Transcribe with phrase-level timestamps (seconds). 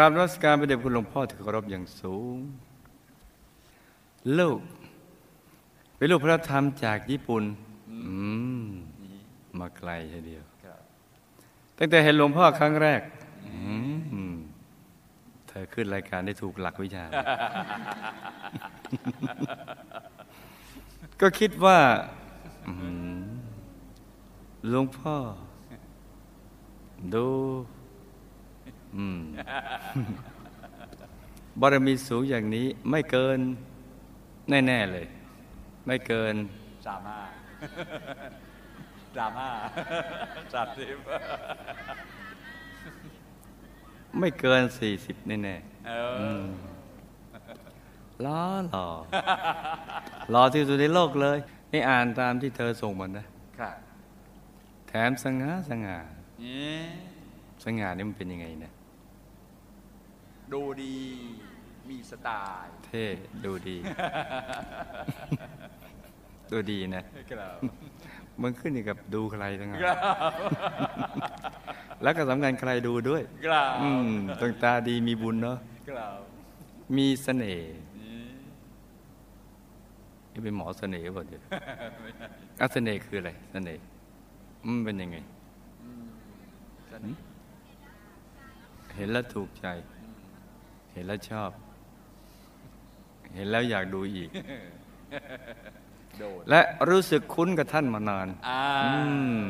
[0.00, 2.36] ราบนมัสการพระเดชคุณหลวงพ่อที่เคารพอย่างสูง
[4.38, 4.60] ลูก
[5.96, 7.42] เป็นลูกพระธรรมจากญี่ปุ่น
[8.62, 8.70] ม
[9.58, 10.44] มาไกลทีเดียว
[11.78, 13.00] ตั้งแต่เห็นหลวงพ่อครั้งแรก
[15.48, 17.04] เธอขึ้นรายการได้ถูกหลักวิชา
[21.20, 21.78] ก็คิดว่า
[24.68, 25.16] หลวงพ่อ
[27.14, 27.26] ดู
[31.60, 33.38] บารมีสูงอย่างนี้ไม่เกิน
[34.48, 35.06] แน่ ๆ เลย
[35.86, 36.34] ไม่เกิน
[36.86, 37.20] สามห้า
[39.16, 39.50] สามห้า
[40.54, 40.96] สามสิบ
[44.18, 46.46] ไม่เกินสี่สิบแน่เอๆอือม
[48.26, 48.86] ล้อหล่อ
[50.30, 51.38] หล่อที่สุดในโลกเลย
[51.72, 53.24] นี่อ่านตามที่เธอส่งมานะ
[53.58, 53.76] ครับ
[54.88, 55.98] แถมสง่าสง่า
[56.42, 56.78] นี่
[57.64, 58.72] สง่านี่มันเป็นยังไงนะ
[60.52, 60.96] ดูดี
[61.88, 62.28] มีสไต
[62.64, 63.04] ล์เท่
[63.44, 63.76] ดูดี
[66.52, 67.56] ดูดีนะครับ
[68.42, 69.96] มันขึ้นอยู่กับดูใครทั้งนั้นครับ
[72.02, 76.18] แล้วก็สำคัญใครดูด้วยครับอืมต้องตาดีมีบุญเนาะครับ
[76.96, 78.18] มีเสน่ห์นี่
[80.32, 81.42] นี่เป็นหมอเสน่ห์ป่ะเดี๋ยว
[82.60, 83.82] อะเสน่ห์คืออะไรเสน่ห์
[84.66, 85.16] มันเป็นยังไง
[86.92, 87.16] สนิท
[88.96, 89.66] เห็นแล้วถูกใจ
[90.92, 91.50] เห็นแล้วชอบ
[93.34, 94.30] เห็นแล้วอยากดูอีก
[96.18, 98.92] โดดและรู้สึกคุ้นกับท่านมานานอ่าอื
[99.42, 99.46] ม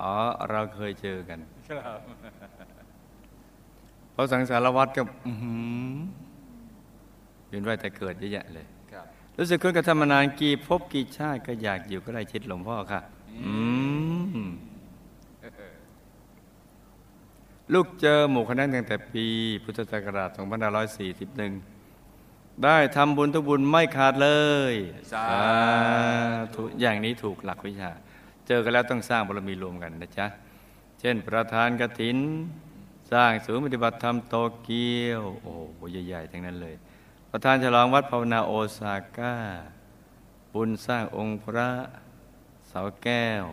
[0.00, 0.12] อ๋อ
[0.50, 1.98] เราเคยเจอกันครับ
[4.12, 5.54] เพราะสังสารวัตรกับอื้อหื
[5.92, 5.94] อ
[7.48, 9.06] เป็นไว้แต่เกิดเยอะแยะเลยครับ
[9.38, 13.00] รู้สึกคุ้นกับท่านมานานกี่ภพกี่ชาติก็อยากอยู่ก็ได้ชิดหลวงพ่อค่ะ
[13.44, 13.54] อื
[14.44, 14.48] ม
[17.72, 19.26] ลูกเจอหมู่คณะตั้งแต่ปี
[19.64, 20.30] พุทธศักราช
[21.86, 24.30] 2541 ได้ทำบุญทุกบุญไม่ขาดเล
[24.72, 24.74] ย
[25.12, 25.26] สา
[26.54, 27.90] ธุอย่างนี้ถูกหลักวิชา
[28.46, 30.26] เจอกันแล้วต้องสร้างบารมีรวมกันนะจ๊ะ
[31.00, 32.18] เช่นประธานกฐิน
[33.12, 34.34] สร้างศูนย์ปฏิบัติธรรมโต
[34.64, 36.74] เกียว โอ้โหใหญ่ๆทั้งนั้นเลย
[37.30, 39.34] ประธานฉลองวัดภาวนาโอซาก้า
[40.54, 41.70] บุญสร้างองค์พระ
[42.68, 43.44] เสาแก้ว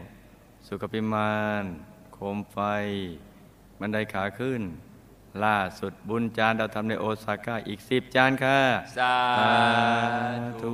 [0.67, 1.65] สุขพิมาน
[2.13, 2.57] โคมไฟ
[3.79, 4.61] บันไดขาขึ้น
[5.45, 8.59] ล่าสุดบุญจานเราทำในโอซาก้าอีกสิบจานค่ะ
[8.97, 9.53] สาสา
[10.61, 10.73] ธุ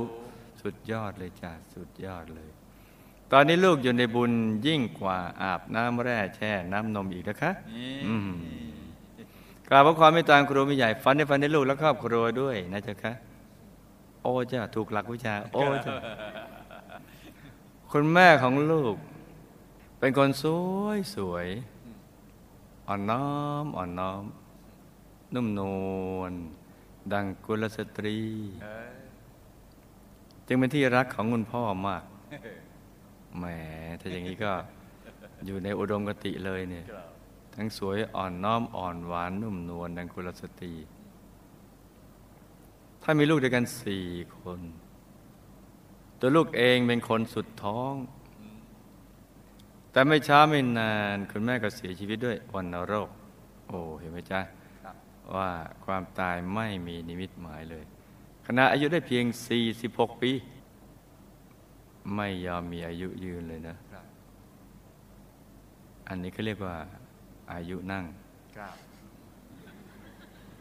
[0.62, 2.50] สุดยอดเลยจ้าสุดยอดเลย
[3.32, 4.32] ตอนนี้ลูกอยู่ในบุญ
[4.66, 8.30] ยิ่งกว่าอาบน้ำแร่แช่น้ำนมอีกนะคะนี่อืม
[9.68, 13.12] กราบขอความเมตตาครูไม่ใหญ่ฟันในฟันในลูกและครอบครัวด้วยนะเจ้าคะ
[14.22, 15.94] โอ้จ้าถูกหลักวิชา โอ้จ้า
[17.90, 18.94] คุณแม่ของลูก
[19.98, 20.44] เป็นคนส
[20.82, 21.46] วยสวย
[22.88, 23.28] อ่อนน้อ
[23.64, 24.22] มอ่อนน้อม
[25.34, 25.60] นุ่มน
[26.16, 26.32] วล
[27.12, 28.18] ดังกุลสตรี
[28.62, 28.96] เออ
[30.46, 32.02] จึงเป็นที่รักของคุณพ่อมาก
[33.38, 33.44] แหม
[34.00, 34.52] ถ้าอย่างนี้ก็
[35.46, 37.08] อยู่ในอุดมกติเลยเนี่ยครับ
[37.54, 40.72] ทั้งสวยอ่อนน้อมอ่อนหวานนุ่มนวลดังกุลสตรี
[43.02, 44.06] ถ้ามีลูกด้วยกันสี่
[44.38, 44.60] คน
[46.20, 47.92] ตัวลูกเองเป็นคนสุดท้อง
[49.96, 53.08] แต่ไม่ช้าไม่นาน คุณแม่ก็เสียชีวิตด้วยวันโรค
[53.68, 54.40] โอ้เห็นไหมจ๊ะ
[54.84, 54.96] ครับ
[55.34, 55.50] ว่า
[55.84, 57.84] ความตายไม่มีนิมิตหมายเลย
[58.46, 59.24] ขณะอายุได้เพียง
[59.72, 60.30] 46 ปี
[62.14, 64.04] ไม่ยอมมีอายุยืนเลยนะครับ
[66.08, 66.76] อันนี้เขาเรียกว่า
[67.52, 68.04] อายุนั่ง
[68.56, 68.74] ครับ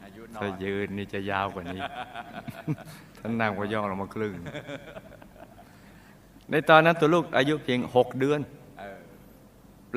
[0.03, 1.81] อายุน้อถ้ายยืนนี่จะยาวกว่านี้
[3.19, 4.33] ท่านนั่งก็ย่อลงมาครึ่ง
[6.49, 8.54] ในตอนนั้นตัวลูกอายุเพียงหกเดือนเออแป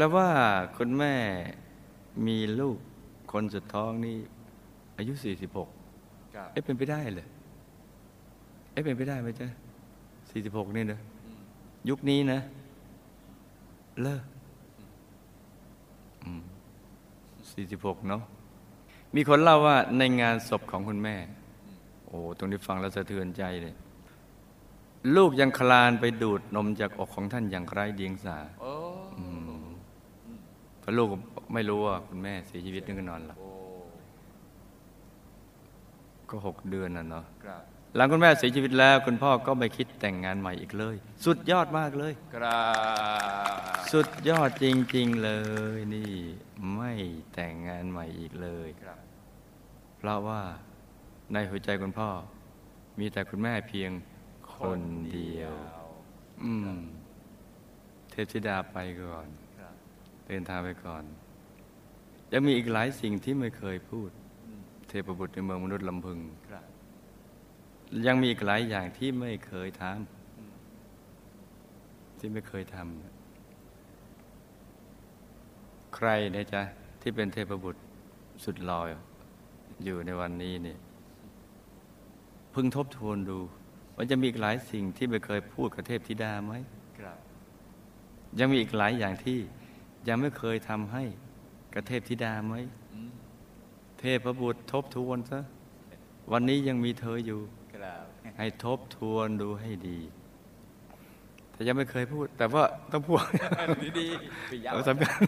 [0.01, 0.29] ลว่า
[0.77, 1.15] คุณแม่
[2.27, 2.79] มีลูก
[3.33, 4.17] คนสุดท้องนี่
[4.99, 5.13] อายุ
[5.73, 7.27] 46ครับเอ๊ะเป็นไปได้เลย
[8.73, 9.49] เอ๊ะเป็นไปได้ไหมจ๊ะ
[10.31, 11.01] สี่สิบหกนี่นะ
[11.89, 12.41] ยุคนี้นะ
[14.03, 14.25] เลิก
[17.53, 18.23] สี่สิบหกเนาะ
[19.15, 21.17] มีคนเล่าว่าในงานศพของคุณแม่
[22.07, 23.75] โอ้ ตรงนี้ฟังแล้วสะเทือนใจเลย
[25.17, 28.88] ลูกยังคลานไปดูดนมจากอกของท่านอย่างไร้เดียงสา โอ้เพ
[30.89, 31.09] ราะลูก
[31.55, 33.51] ไม่รู้ว่าคุณแม่เสียชีวิตนึกนอนหลับโอ้
[36.31, 37.63] ก็หกเดือนน่ะเนาะครับ
[37.97, 42.63] หลังคุณแม่เสียชีวิตแล้ว คุณพ่อก็ไม่คิดแต่งงานใหม่อีกเลย สุดยอดมากเลยครั
[43.51, 44.65] บสุดยอดจ
[44.97, 45.31] ริง ๆเล
[45.77, 46.13] ยนี่
[46.75, 46.93] ไม่
[47.35, 48.99] แต่งงานใหม่อีกเลยครับ
[49.99, 50.43] เพราะว่า
[51.33, 52.11] ในหัวใจคุณพ่อ
[52.99, 53.91] มีแต่คุณแม่เพียง
[54.57, 54.81] คน
[55.13, 55.55] เดียว
[56.45, 56.79] อืม
[58.11, 59.38] เทพธิดาไปก่อนครับ
[60.29, 61.05] เดินทางไปก่อน
[62.33, 64.11] ยังมีอีกหลายสิ่งที่ไม่เคยพูด
[64.89, 66.65] เทพบุตรในเมืองมนุษย์ลำพึงครับ
[68.07, 69.97] ยังมีอีกหลายอย่างที่ไม่เคยทำ
[72.19, 72.85] ที่ไม่เคยทำ
[75.95, 76.63] ใครเนี่ยจ๊ะ
[77.01, 77.83] ที่เป็นเทพบุตร
[78.45, 78.89] สุดหลอย
[79.85, 80.79] อยู่ในวันนี้เนี่ย
[82.55, 83.39] พึงทบทวนดู
[83.97, 86.53] ว่าจะมีอีกหลายสิ่งที่ไม่เคยพูดกับเทพธิดาไหม
[86.99, 87.19] ครับ
[88.39, 89.39] ยังมีอีกหลายอย่างที่
[90.09, 91.03] ยังไม่เคยทำให้
[91.75, 92.55] กับเทพธิดาไหม
[92.95, 93.11] อืม
[94.01, 95.41] เทพบุตรทบทวนซะ
[96.33, 97.41] วันนี้ยังมีเธออยู่
[97.75, 98.05] ครับ
[98.39, 99.99] ให้ทบทวนดูให้ดี
[101.53, 103.19] แต่ยังไม่เคยพูด แต่ว่าต้องพูด
[103.85, 104.07] ดีดี
[104.51, 105.21] ปียาวเอาสำคัญ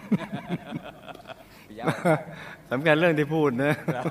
[1.68, 1.88] ปียาว
[2.70, 4.04] สำคัญเรื่องที่พูดนะครับ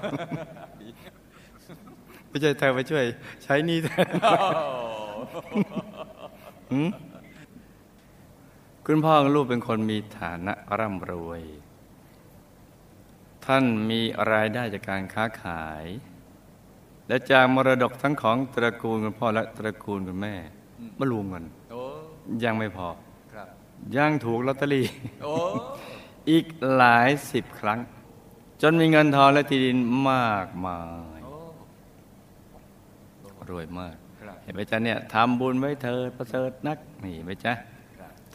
[2.29, 3.05] ไม่ใช่เธอไปช่วย
[3.43, 4.33] ใช้หนี่แทนโอ้
[6.71, 6.89] หืม
[8.91, 11.41] คุณพ่อของลูกเป็นคนมีฐานะร่ำรวย
[13.45, 14.01] ท่านมี
[14.31, 15.85] รายได้จากการค้าขาย
[17.07, 20.35] และจากมรดกทั้งของตระกูลคุณพ่อและตระกูลคุณแม่
[20.99, 21.45] มารวมกัน
[22.43, 22.87] ยังไม่พอ
[23.97, 24.85] ยังถูกลอตเตอรี่
[26.29, 26.45] อีก
[26.75, 27.79] หลายสิบครั้ง
[28.61, 29.77] จนมีเงินทองและที่ดิน
[30.09, 30.79] มากมา
[31.17, 31.19] ย
[33.49, 33.95] รวยมาก
[34.43, 37.53] เห็นไหมจ๊ะเนี่ยทำบุญไว้เธอประเสริฐนัก นี่ไหมจ๊ะ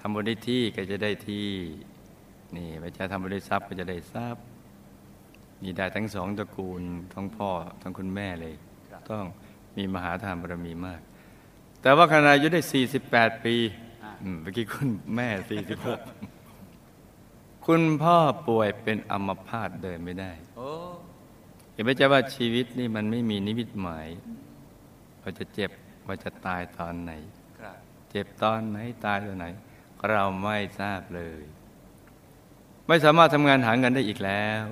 [0.09, 1.49] ำบุญได้ที่ก็จะได้ที่
[2.55, 4.43] นี่เห็นไหมจ๊ะทำบุญได้ทรัพย์ก็จะได้ทรัพย์
[5.63, 7.51] นี่ได้ทั้งสองตระกูลทั้งพ่อ
[7.83, 8.55] ทั้งคุณแม่เลย
[8.91, 9.25] ครับต้อง
[9.77, 11.01] มีมหาทานบารมีมาก
[11.83, 12.61] แต่ว่าขณะอายุได้
[13.03, 13.57] 48 ปี
[14.05, 15.29] อ่าอืมเมื่อกี้คุณแม่
[16.47, 18.17] 46 คุณพ่อ
[18.49, 20.71] ป่วยเป็นอัมพาตเดินไม่ได้โอ้
[21.73, 24.09] เห็นไหมจ๊ะว่าชีวิตนี่มันไม่มีนิมิตหมาย
[25.23, 25.71] ว่าจะเจ็บ
[26.07, 27.13] ว่าจะตายตอนไหน
[27.59, 27.77] ครับ
[28.11, 29.47] เจ็บตอนไหนตายตอนไหน
[30.11, 31.43] เราไม่ทราบเลย
[32.87, 34.65] ไม่สามารถทำงานหาเงินได้อีกแล้ว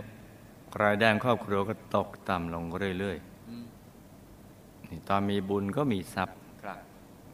[0.82, 2.64] รายได้ของครอบครัวก็ตกต่ำลง
[2.98, 3.18] เรื่อย
[3.50, 6.78] อืมๆนี่ตอนมีบุญก็มีทรัพย์ครับ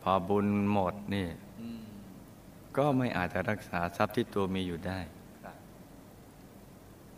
[0.03, 1.29] พอบุญหมดนี่
[1.61, 1.81] อืม
[2.77, 5.01] ก็ไม่อาจจะรักษาทรัพย์ที่ตัวมีอยู่ได้
[5.45, 5.57] ครับ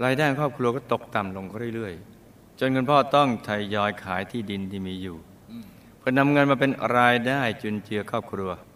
[0.05, 5.17] รายได้ของครอบครัวก็ตกต่ำลงเรื่อยๆ จนคุณพ่อต้องทยอยขายที่ดินที่มีอยู่
[5.51, 5.65] อืม
[5.99, 8.70] เพื่อนำเงินมาเป็นรายได้จุนเจือครอบครัวครับ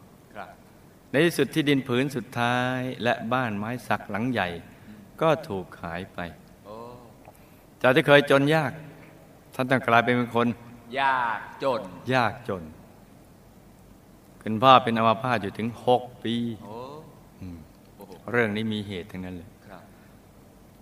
[1.14, 4.48] ในที่สุดที่ดินผืนสุดท้ายและบ้านไม้สักหลังใหญ่
[5.20, 6.18] ก็ถูกขายไป
[6.64, 6.76] โอ้
[7.82, 8.72] จากที่เคยจนยาก
[9.54, 10.48] ท่านต้องกลายเป็นคน
[11.00, 11.82] ยากจน
[12.14, 12.62] ยากจน
[14.42, 16.34] คุณพ่อเป็นอัมพาตอยู่ถึงหกปี
[16.64, 16.76] โอ้
[17.40, 17.58] อืม
[17.96, 19.82] โอ้โหเรื่องนี้มีเหตุทั้งนั้นเลยครับ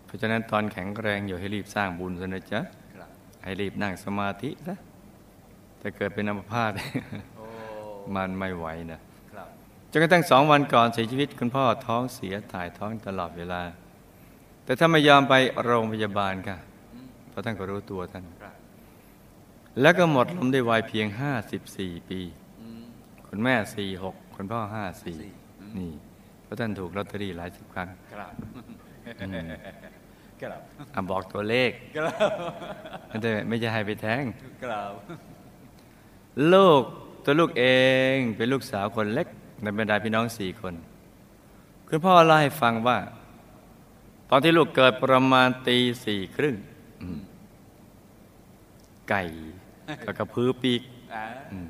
[0.05, 2.61] เพราะฉะนั้นตอนแข็งแรงอยู่ให้รีบสร้างบุญซะนะจ๊ะ
[2.97, 3.11] ครับ
[3.43, 4.75] ให้รีบนั่งสมาธิซะ
[5.81, 6.73] ถ้าเกิดเป็นอัมพาต
[7.37, 7.47] โอ้
[8.17, 9.12] มันไม่ไหวนะครับ
[9.95, 13.63] จนกระทั่งสองวันก่อนเสียชีวิตคุณพ่อท้องเสียถ่ายท้องตลอดเวลา
[14.65, 15.35] แต่ถ้าไม่ยอมไป
[15.65, 16.59] โรงพยาบาลค่ะ
[16.93, 18.55] อืมเพราะท่านก็รู้ตัวท่านครับ
[19.81, 21.07] แล้วก็หมดลมได้วัยเพียง
[21.59, 22.21] 54 ปี
[22.61, 22.83] อืม
[23.29, 23.55] คุณแม่
[23.99, 24.61] 46 คุณพ่อ
[25.05, 25.17] สี่
[25.51, 25.93] 54 นี่
[26.43, 28.33] เพราะท่านถูกลอตเตอรี่หลายสิบครั้งครับ
[29.21, 29.49] อืม
[30.41, 30.61] ครับ
[30.95, 32.13] อะบอกตัวเลขครับ
[33.09, 34.25] ไม่ได้ไม่ใช่ให้ไปแทง
[34.63, 34.93] ครับ
[36.53, 36.83] ลูก
[37.25, 37.65] ตัวลูกเอ
[38.15, 39.29] งเป็นลูกสาวคนเล็ก
[39.63, 40.75] ในบรรดาพี่น้องสี่คน
[41.89, 42.99] คุณพ่อเล่าให้ฟังว่า
[44.31, 46.57] ตอนที่ลูกเกิดประมาณตีสี่ครึ่ง
[47.03, 47.19] อืม
[49.09, 49.23] ไก่
[50.05, 50.83] ก็กระพือปีก
[51.15, 51.67] อ่าอืม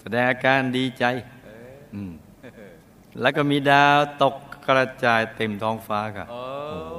[0.00, 1.04] แสดงอาการดีใจ
[1.44, 2.12] เอออืม
[3.20, 4.34] แล้วก็มีดาวตก
[4.66, 6.94] กระจายเต็มท้องฟ้าค่ะโอ้โอ้โห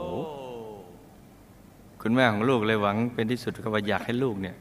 [2.02, 4.56] คุณแม่ของลูกเลยหวังเป็นที่สุดก็ว่าอยากให้ลูกเนี่ย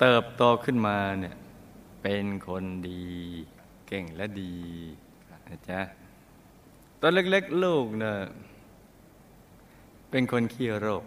[0.00, 1.34] เติบโตขึ้นมาเนี่ย
[2.02, 3.04] เป็นคนดี
[3.86, 4.54] เก่งและดี
[5.48, 5.80] นะจ๊ะ
[7.00, 8.16] ตอนเล็กๆลูกเนี่ย
[10.10, 11.04] เป็นคนขี้โรค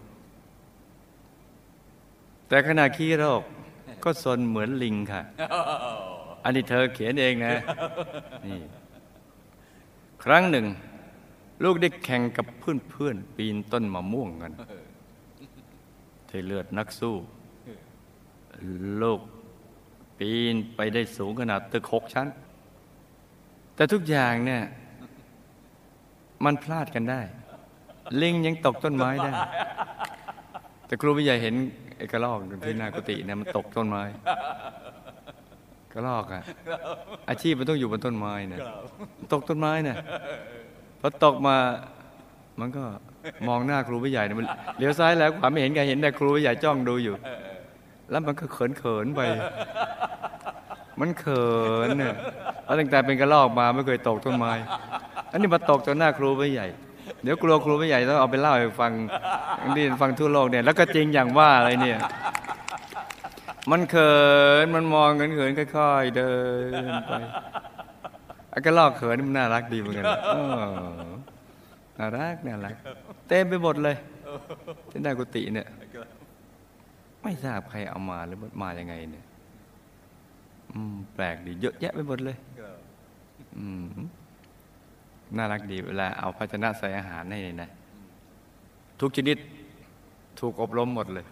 [2.48, 3.44] แต่ขณะขี้โรค
[4.04, 5.22] ก็สนเหมือนลิงค่ะ
[6.44, 7.54] อันนี้เธอเขียนเองนะ
[8.46, 8.60] นี่
[10.24, 10.66] ครั้งหนึ่ง
[11.64, 14.54] ลูกได้แข่งกับเพื่อนๆปีนต้นมะม่วงกัน
[16.28, 17.16] เทเลือดนักสู้
[19.02, 19.20] ลูก
[20.18, 22.28] ปีนไปได้สูงขนาดตึกหกชั้น
[23.80, 24.62] แต่ทุกอย่างเนี่ย
[26.46, 27.22] มันพลาดกันได้
[28.22, 29.32] ลิงยังตกต้นไม้ได้
[30.88, 31.56] แต่ครูวิใหญ่เห็น
[31.98, 34.04] ไอ้กระรอกที่หน้ากุฏิเนี่ยมันตกต้นไม้
[35.94, 36.44] กระรอกอะ
[37.30, 38.62] อาชีพมันต้องอยู่บนต้นไม้เนี่ย
[39.34, 39.98] ตกต้นไม้เนี่ย
[41.02, 41.56] พอตกมา
[42.60, 42.84] มันก็
[43.48, 47.16] มองหน้าครูผู้ใหญ่เนี่ยมันเลี้ยวซ้ายแล้วขวาไม่เห็นใครเห็นแต่ครูผู้ใหญ่จ้องดูอยู่
[48.12, 49.22] แล้วมันก็เขินเขินๆไป
[51.00, 51.48] มันเขิ
[51.86, 52.16] นเนี่ย
[52.66, 54.52] เอาตั้งแต่เป็นกระรอกมาไม่เคยตกต้นไม้
[55.32, 56.68] อันนี้มาตกจนหน้าครูผู้ใหญ่
[57.24, 58.92] เดี๋ยวกลัวครูไม่ใหญ่ต้องเอาไปเล่าให้ฟัง
[59.78, 62.00] นี่ฟังทั่วโลกเนี่ย แล้วก็จริงอย่างว่าเลยเนี่ย
[63.72, 64.16] มันเขิ
[64.64, 66.34] น มันมองเขินๆค่อยๆเดิ
[66.92, 67.14] นไป
[68.50, 70.06] ไอ้ก็ลอกเขินนี่มันน่ารักดีเหมือนกัน
[71.98, 72.76] น่ารักน่ารัก
[73.28, 73.96] เต็มไปหมดเลย
[74.90, 75.68] ที่ได้กุฏิเนี่ย
[77.24, 79.26] ไม่ทราบใครเอามาหรือมายังไงเนี่ย
[81.16, 82.38] แปลกดีเยอะแยะไปหมดเลย
[85.38, 87.70] น่ารักดีเวลาเอาภาชนะใส่อาหารให้เนี่ยนะ
[89.00, 89.38] ทุกชนิด
[90.40, 91.26] ถูกอบรมหมดเลย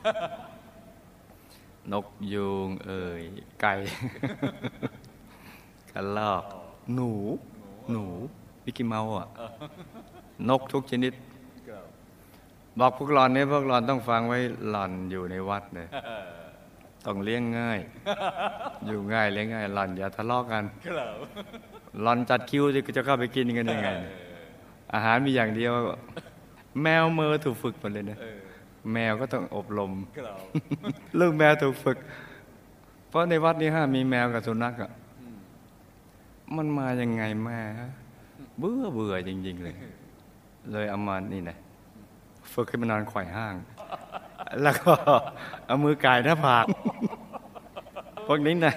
[1.91, 3.21] นกยูงเอ่ย
[3.61, 3.73] ไก่
[5.91, 6.43] กระลอก
[6.93, 7.11] หนู
[7.91, 8.03] หนู
[8.63, 9.27] มิกกี้เมาอะ
[10.49, 11.13] นกทุกชนิด
[12.79, 14.39] บอกพวกหลอนเนี่ยพวกหลอนต้องฟังไว้
[14.69, 15.87] หลอนอยู่ในวัดเลย
[17.07, 17.79] ต้องเลี้ยงง่าย
[18.87, 21.13] อยู่ง่ายเลี้ยงง่ายหลอนอย่าทะเลาะกันครับ
[22.01, 24.13] หลอนจัดคิวจะจะเข้าไปกินกันยังไงเนี่ย
[24.93, 25.71] อาหารมีอย่างเดียว
[26.81, 28.39] แมวเมอถูกฝึกหมดเลยนะเออ
[28.93, 30.37] แมวก็ต้องอบรมครับ
[31.19, 31.97] ลูกแมวถูกฝึก
[33.09, 34.91] เพราะในวัดนี้ห้ามมีแมวกับสุนัขอะ
[36.55, 37.91] มันมายังไงแม่ฮะ
[38.59, 39.75] เบื่อเบื่อจริง ๆ เลย
[40.71, 41.57] เลยเอามานี่นะ
[42.53, 43.55] ฝึกให้มันนอนไขว่ห้าง
[44.61, 44.93] แล้วก็
[45.65, 46.65] เอามือกายหน้าผาก
[48.27, 48.67] พวกนี้ไหน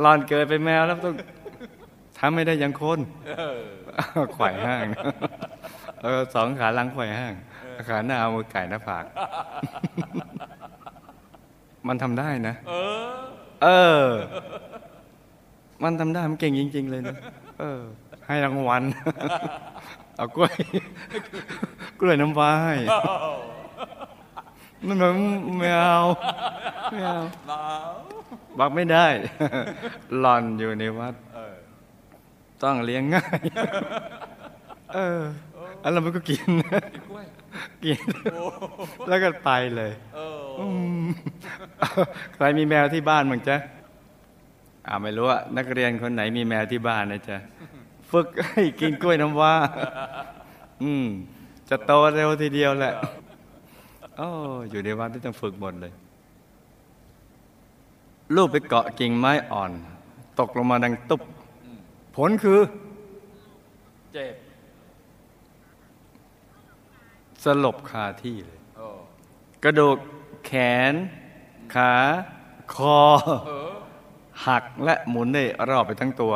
[0.00, 1.14] หลอนเกิดเป็นแมวแล้วต้อง
[2.18, 3.00] ทำไม่ได้อยังคน
[3.38, 4.86] เออไขว่ห้าง
[6.02, 7.34] เออสองขาหลังไขว่ห้าง
[7.88, 9.04] ขาหน้าเอามือไก่หน้าผาก
[11.88, 12.72] มันทำได้นะเอ
[13.10, 13.16] อ
[13.62, 13.68] เอ
[14.02, 14.06] อ
[15.82, 17.16] มันทำได้มันเก่งจริง ๆ เลยนะ
[17.60, 17.80] เออ
[18.26, 18.82] ให้รางวัล
[20.16, 20.54] เอากล้วย
[22.00, 22.74] กล้วยน้ำว้าให้
[24.86, 25.12] มันแบบ
[25.58, 25.98] ไม่เอา
[26.90, 27.18] ไม่เอา
[27.48, 27.90] หนาว
[28.58, 29.06] บอกไม่ได้
[30.20, 31.14] หลอนอยู่ในวัด
[32.62, 33.40] ต้องเลี้ยงง่าย
[34.94, 35.20] เออ
[35.92, 36.48] แล้วมันก็กิน
[37.84, 38.00] กิน
[39.08, 39.92] แล้วก็ไปเลย
[42.34, 43.56] ใครมีแมวที่บ้านมั้งจ๊ะ
[44.86, 47.38] อ่าไม่รู้อะนักเรียนคนไหนมีแมวที่บ้านนะจ๊ะ
[48.10, 49.54] ฝึกให้กินกล้วยน้ำว้า
[50.82, 51.06] อืม
[51.68, 52.94] จะโตเร็วทีเดียวแหละ
[54.16, 54.28] โอ้
[54.70, 55.92] อยู่ในวัดที่ต้องฝึกหมดเลย
[58.36, 59.72] ลูกไปเกาะกิ่งไม้อ่อน
[60.38, 61.22] ตกลงมาดังตุ๊บ
[62.16, 62.60] ผลคือ
[64.12, 64.34] เจ็บ
[67.44, 68.86] สลบคาที่เลยโอ้
[69.64, 69.96] กระดูก
[70.46, 70.52] แข
[70.92, 70.94] น
[71.74, 71.92] ขา
[72.74, 72.98] คอ
[73.46, 73.74] เออ
[74.46, 76.32] หักและหมุนได้รอบไปทั้งตัว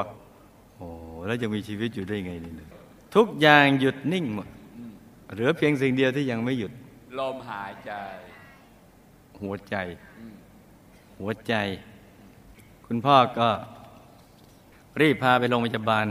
[0.77, 0.89] โอ้
[1.27, 2.69] แล้วยังมีชีวิตอยู่ได้ไงนี่เลย
[3.15, 4.49] ทุกอย่างหยุดนิ่งหมด
[5.33, 6.73] เหลือเพียงสิ่งเดียวที่ยังไม่หยุด
[7.21, 7.93] ลมหายใจ
[9.43, 9.77] หัวใจ
[10.19, 10.35] อืม
[11.21, 11.55] หัวใจ
[12.87, 13.49] คุณพ่อก็
[15.01, 16.07] รีบพาไปโรงพยาบาล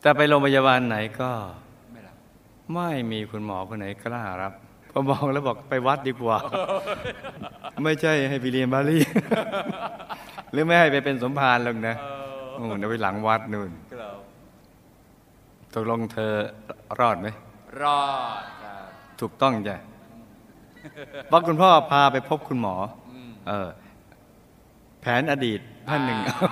[0.00, 1.30] แต่ไปโรงพยาบาลไหนก็
[1.92, 2.16] ไม่รับ
[2.74, 4.52] ไม่มีคุณหมอคนไหนกล้ารับ
[4.90, 6.38] พอมองแล้วบอกไปวัดดีกว่า
[7.84, 8.98] ไม่ใช่ให้ไปเรียนบาลี
[10.52, 12.06] หรือไม่ให้ไปเป็นสมภารหรอกนะเอ
[12.42, 14.18] อโอ้เดี๋ยวไปหลังวัดนู่นครับ
[15.74, 16.32] ตกลงเธอ
[17.00, 17.28] รอดไหม
[17.82, 18.02] รอ
[18.42, 18.57] ดครับ
[19.20, 19.76] ถูกต้องจ้ะ
[21.26, 22.74] เพราะคุณพ่อพาไปพบคุณหมอ
[23.10, 23.68] อืมเออ
[25.00, 26.50] แผนอดีตท่านหนึ่งอ่า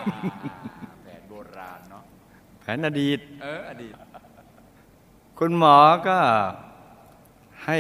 [1.05, 2.03] แผนโบราณเนาะ
[2.61, 3.95] แผนอดีต เออ อดีต
[5.39, 5.77] คุณหมอ
[6.09, 6.19] ก็
[7.67, 7.79] ให้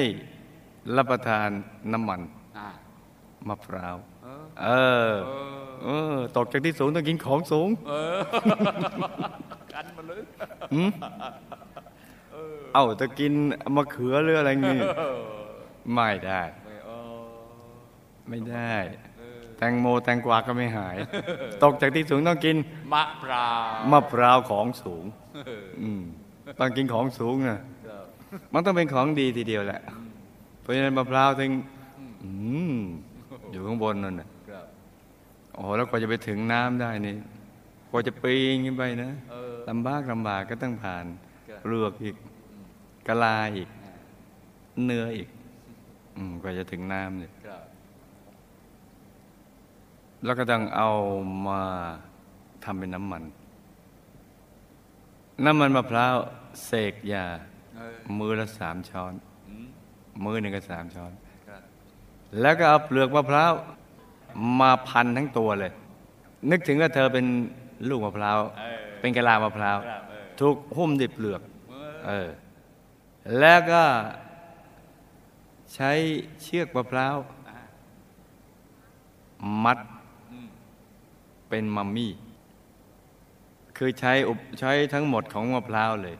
[0.96, 1.48] รับประทาน
[1.92, 2.20] น้ำมัน
[2.58, 2.68] อ่า
[3.48, 4.68] มะพร้าวเออเอ
[5.10, 8.18] อเออ เออ ตกจากที่สูงต้องกินของสูง เออ
[9.72, 10.22] กันมาเลย
[10.74, 10.90] หืม
[12.76, 13.32] เอ้าจะกิน
[13.76, 15.18] มะเขือหรืออะไรงี้เออ
[15.94, 17.18] ไม่ได้ไม่เออ
[18.28, 18.74] ไม่ได้
[19.18, 20.96] เออแตงโมแตงกวาก็ไม่หาย
[21.62, 22.56] ตกจากที่สูงต้องกิน
[22.94, 25.04] มะพร้าวมะพร้าวของสูง
[25.34, 26.02] เอออืม
[26.60, 28.04] ต้องกินของสูงนะครับ
[28.52, 29.80] มันต้องเป็นของดีทีเดียวแหละ
[30.60, 31.50] เพราะฉะนั้นมะพร้าวถึง
[32.22, 32.30] อื
[32.72, 32.74] ม
[33.50, 34.66] อยู่ข้างบนนั่นน่ะครับ
[35.54, 37.16] โอ้โหแล้วกว่าจะไปถึงน้ำได้นี่
[37.90, 41.04] กว่าจะปีนขึ้นไปนะเออลำบากลำบากก็ต้องผ่าน
[41.48, 42.16] ครับเปลือกอีก
[43.06, 43.68] กะลาอีก
[44.84, 45.28] เนื้ออีก
[46.16, 47.62] อกว่าจะถึงน้ำเนี่ยครับ
[50.24, 50.88] แล้วก็ต้องเอา
[51.46, 51.60] มา
[52.64, 53.22] ทำเป็นน้ำมัน
[55.44, 56.16] น้ำมันมะพร้าว
[56.66, 57.26] เสกยา
[57.78, 59.12] ออมือละสามช้อน
[59.46, 59.64] อม
[60.24, 61.12] มือหนึ่งก็สามช้อน
[62.40, 63.52] แล้วก็เอาเปลือกมะพร้าว
[64.60, 65.72] มาพันทั้งตัวเลย
[66.50, 67.26] นึกถึงว่าเธอเป็น
[67.88, 72.28] ลูกมะพร้าวเออเป็นกะลามะพร้าวออถูกหุ้มด้วยเปลือก เออเออ
[73.40, 73.84] แล้วก็
[75.74, 75.90] ใช้
[76.42, 77.16] เชือกมะพร้าว
[79.64, 79.78] มัด
[81.48, 82.12] เป็นมัมมี่
[83.76, 86.16] คือใช้อุปใช้ทั้งหมดของมะพร้าวเลย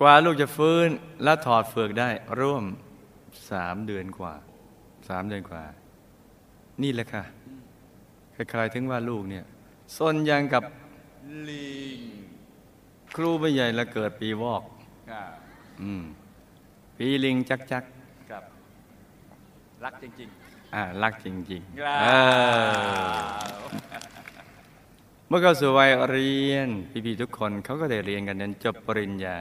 [0.00, 0.88] กว่าลูกจะฟื้น
[1.22, 2.64] และถอดเฟือกได้ ร่วม
[3.50, 4.34] สามเดือนกว่า
[5.08, 5.62] สามเดือนกว่า
[6.82, 7.22] นี่แหละค่ะ
[8.50, 9.44] ใครๆถึงว่าลูกเนี่ย
[9.96, 10.64] ซนยังกับ
[11.48, 11.68] ลิ
[11.98, 12.00] ง
[13.14, 14.62] ครูไม่ใหญ่ละเกิดปีวอก
[15.80, 16.02] อ่าอืม
[16.96, 17.84] ปีลิงจักจัก
[18.30, 18.44] ครับ
[19.84, 20.28] รักจริง
[20.74, 23.44] อ่ารักจริงๆๆเออ
[25.28, 26.68] เมื่อเข้าสู่วัยเรียน
[27.06, 29.36] พี่ๆทุกคนเขาก็ได้เรียนกันจนจบปริญญา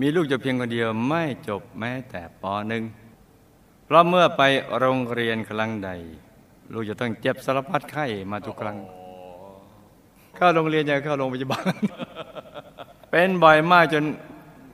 [0.00, 2.82] มีลูกจบเพียงคนเดียวไม่จบแม้แต่ปหนึ่ง
[3.84, 4.42] เพราะเมื่อไป
[4.78, 5.90] โรงเรียนครั้งใด
[6.72, 8.78] ลูกจะต้องเจ็บสารพัดไข้มาทุกครั้ง
[10.36, 11.72] เข้าโรงเรียนอย่าเข้าโรงพยาบาล
[13.10, 14.04] เป็นบ่อยมากจน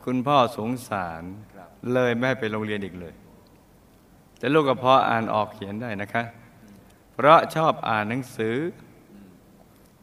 [0.05, 1.25] คุณพ่อสงสารร
[1.93, 3.15] เลยไม่ให้ไปโรงเรียนอีกเลย
[4.39, 6.25] แต่ลูกก็พออ่านออกเขียนได้นะคะ
[7.15, 8.57] เพราะชอบอ่านหนังสือ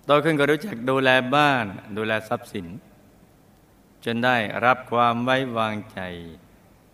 [0.06, 1.66] โตขึ้นก็รู้จักดูแลบ้าน
[1.98, 2.68] ดูแลทรัพย์สิน
[4.06, 6.00] จนได้รับความไว้วางใจ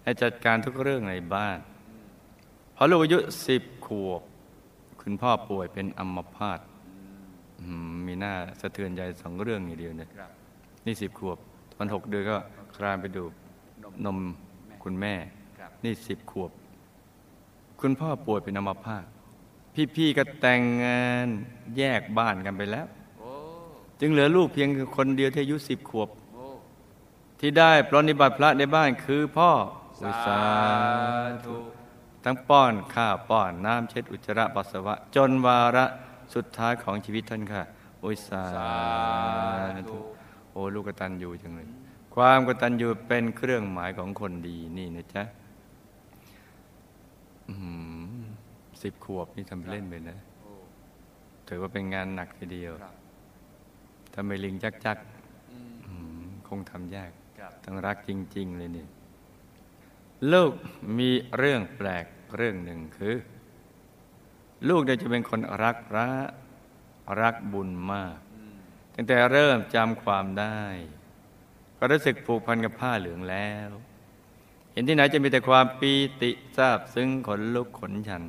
[0.04, 1.58] ให้จัดการทุกเรื่องในบ้าน
[2.76, 4.22] พอลูกอายุสิบขวบ
[5.02, 6.60] คุณพ่อป่วยเป็นอัมพาต
[8.06, 10.10] มีหน้าสะเทือนใจสองเรื่องอย่างเดียวเนี่ย
[10.86, 11.38] นี่สิบขวบ
[11.76, 12.38] ตอนหกเดือนก็
[12.78, 13.32] คลานไปดูด
[14.06, 14.18] นม
[14.84, 15.16] คุณแม่
[15.60, 16.52] ครับนี่สิบขวบ
[17.82, 19.06] คุณพ่อป่วยเป็นอัมพาต
[19.96, 21.28] พี่ๆก็แต่งงาน
[21.78, 22.88] แยกบ้านกันไปแล้ว
[23.20, 23.32] โอ้
[24.00, 26.46] จึงเหลือลูกเพียงคนเดียวที่อายุสิบขวบโอ้
[27.40, 29.52] ที่ได้ปรนนิบัติพระในบ้านคือพ่อ
[30.04, 30.42] อุสา
[31.46, 31.56] ธุ
[32.24, 35.86] ทั้งป้อนข้าวป้อนน้ำเช็ดอุจจาระปัสสาวะ จนวาระ
[36.34, 37.62] สุดท้ายของชีวิตท่านค่ะ
[38.04, 38.72] อุยสาสา
[39.78, 39.98] ธุธุ
[40.52, 41.68] โอ้ลูกกตัญญูจังเลย
[42.22, 45.24] ความกตัญญูเป็นเครื่องหมายของคนดีนี่นะจ๊ะ
[48.82, 50.52] สิบขวบนี่ทำไปเล่นไปนะโอ้
[51.48, 52.96] ถือว่าเป็นงานหนักทีเดียวครับ
[54.14, 54.98] ถ้าไม่ลิงจักจัก
[55.52, 58.86] อืมอืมคงทำยากครับต้องรักจริง ๆ เลยนี่
[60.32, 60.52] ลูก
[60.98, 62.06] มีเรื่องแปลก
[62.38, 63.16] เรื่องหนึ่งคือ
[64.70, 66.08] ลูกเนี่ยจะเป็นคนรักพระ
[67.22, 68.58] รักบุญมากอืม
[68.94, 70.60] ตั้งแต่เริ่มจำความได้
[71.78, 73.70] ก็รู้สึกผูกพันกับผ้าเหลืองแล้ว
[74.72, 78.24] เห็นที่ไหนจะมีแต่ความปีติซาบซึ้งขนลุกขนชัน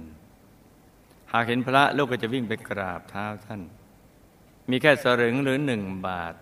[1.32, 3.61] หากเห็นพระลูกก็จะวิ่งไปกราบเท้าท่าน
[4.70, 6.34] มีแค่สลึงหรือหนึ่งบาท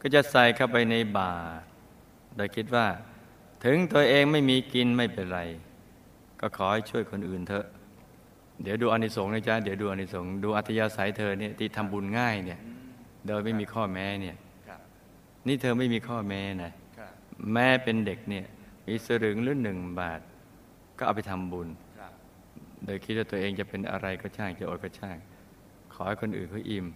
[0.00, 1.62] ก็จะใส่เข้าไปในบาท
[2.36, 2.86] โดยคิดว่า
[3.64, 5.40] ถึงตัวเองไม่มีกินไม่เป็นไร
[6.40, 7.66] ก็ขอให้ช่วยคนอื่นเถอะ
[8.62, 12.60] เดี๋ยวดูอานิสงส์นะจ๊ะเดี๋ยวดูอานิสงส์ดูอัธยาศัยเธอเนี่ยที่ทำบุญง่ายเนี่ย
[13.26, 14.36] โดยไม่มีข้อแม้เนี่ย
[15.46, 17.12] นี่เธอไม่มีข้อแม้นะครับ
[17.52, 18.46] แม่เป็นเด็กเนี่ย
[18.86, 20.20] มีสลึงหรือหนึ่งบาท
[20.98, 22.12] ก็เอาไปทำบุญครับ
[22.84, 25.16] โดยคิดว่าตัวเองจะเป็นอะไรก็ช่างจะอดก็ช่าง
[25.94, 26.86] ขอให้คนอื่นเขาอิ่ม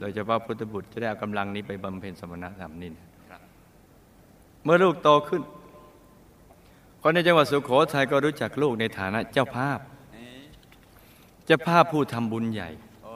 [0.00, 3.40] โดยเฉพาะพุทธบุตรจะได้เอากำลังนี้ไปบำเพ็ญสมณธรรมนี่นะครับ
[4.62, 5.42] เมื่อลูกโตขึ้น
[7.02, 9.78] คนในจังหวัดสุโขทัยก็รู้จักลูกในฐานะเจ้าภาพ
[10.16, 10.28] นี่
[11.46, 12.70] เจ้าภาพผู้ทำบุญใหญ่
[13.02, 13.12] โอ้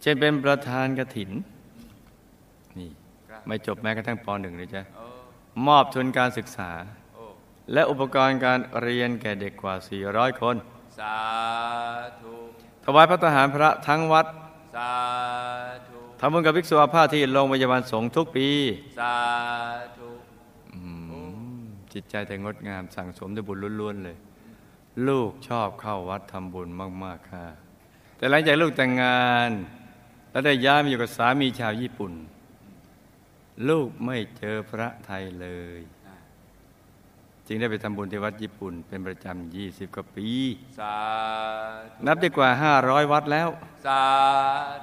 [0.00, 1.30] เช่นเป็นประธานกฐิน
[2.78, 3.01] นี่ครับ
[3.46, 5.06] ไม่จบแม้กระทั่งปหนึ่งเลยจ้ะโอ้
[5.66, 6.70] มอบทุนการศึกษา
[7.14, 7.24] โอ้
[7.72, 9.74] และอุปกรณ์การเรียนแก่เด็กกว่า
[10.08, 10.56] 400 คน
[10.98, 11.16] สา
[12.20, 12.34] ธุ
[12.84, 14.26] ถวายพระทหารพระทั้งวัด
[14.76, 14.92] สา
[15.88, 18.48] ธุทำบุญกับภิกษุอาพาธที่โรงพยาบาลสงฆ์ทุกปี
[19.00, 19.16] สา
[19.96, 20.08] ธุ
[20.74, 20.80] อื
[21.60, 24.16] มจิตใจแต่งดงามสั่งสมด้วยบุญล้วนๆเลย
[25.08, 26.68] ลูกชอบเข้าวัดทำบุญ
[27.04, 27.46] มาก ๆ ค่ะ
[28.16, 29.50] แต่หลังจากลูกแต่งงาน
[30.30, 32.12] แล้วได้ย้ายมาอยู่กับสามีชาวญี่ปุ่น
[33.68, 36.16] ลูกไม่เจอพระไทยเลยอ่า
[37.46, 40.28] จึงได้ไปทำบุญที่วัดญี่ปุ่น เป็นประจำยี่สิบกว่าปี
[40.78, 40.96] สา
[41.98, 43.48] ธุนับได้กว่าห้าร้อยวัดแล้ว
[43.86, 44.02] สา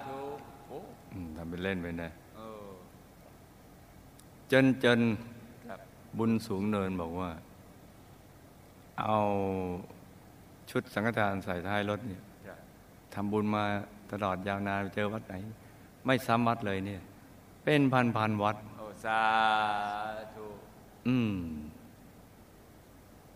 [0.06, 0.20] ธุ
[0.68, 0.78] โอ้
[1.12, 2.68] อืมทำเป็นเล่นไปนะเออ
[4.52, 5.00] จนจน
[5.68, 5.80] ครับ
[6.18, 7.32] บุญสูงเนินบอกว่า
[9.00, 9.18] เอา
[10.72, 12.60] ชุดสังฆทานใส่ท้ายรถเนี่ยครับ
[13.14, 13.64] ทำบุญมา
[14.12, 15.36] ตลอดยาวนานเจอวัดไหน
[16.06, 17.02] ไม่ซ้ำวัดเลยเนี่ย
[17.64, 19.22] เป็นพันพันๆวัดโอ้สา
[20.36, 20.46] ธุ
[21.08, 21.34] อืม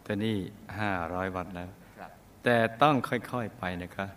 [0.04, 0.36] แต่นี่
[0.80, 2.12] ห้าร้อยวัดแล้วครับ
[2.44, 4.08] แต่ต้องค่อยๆไปนะคะ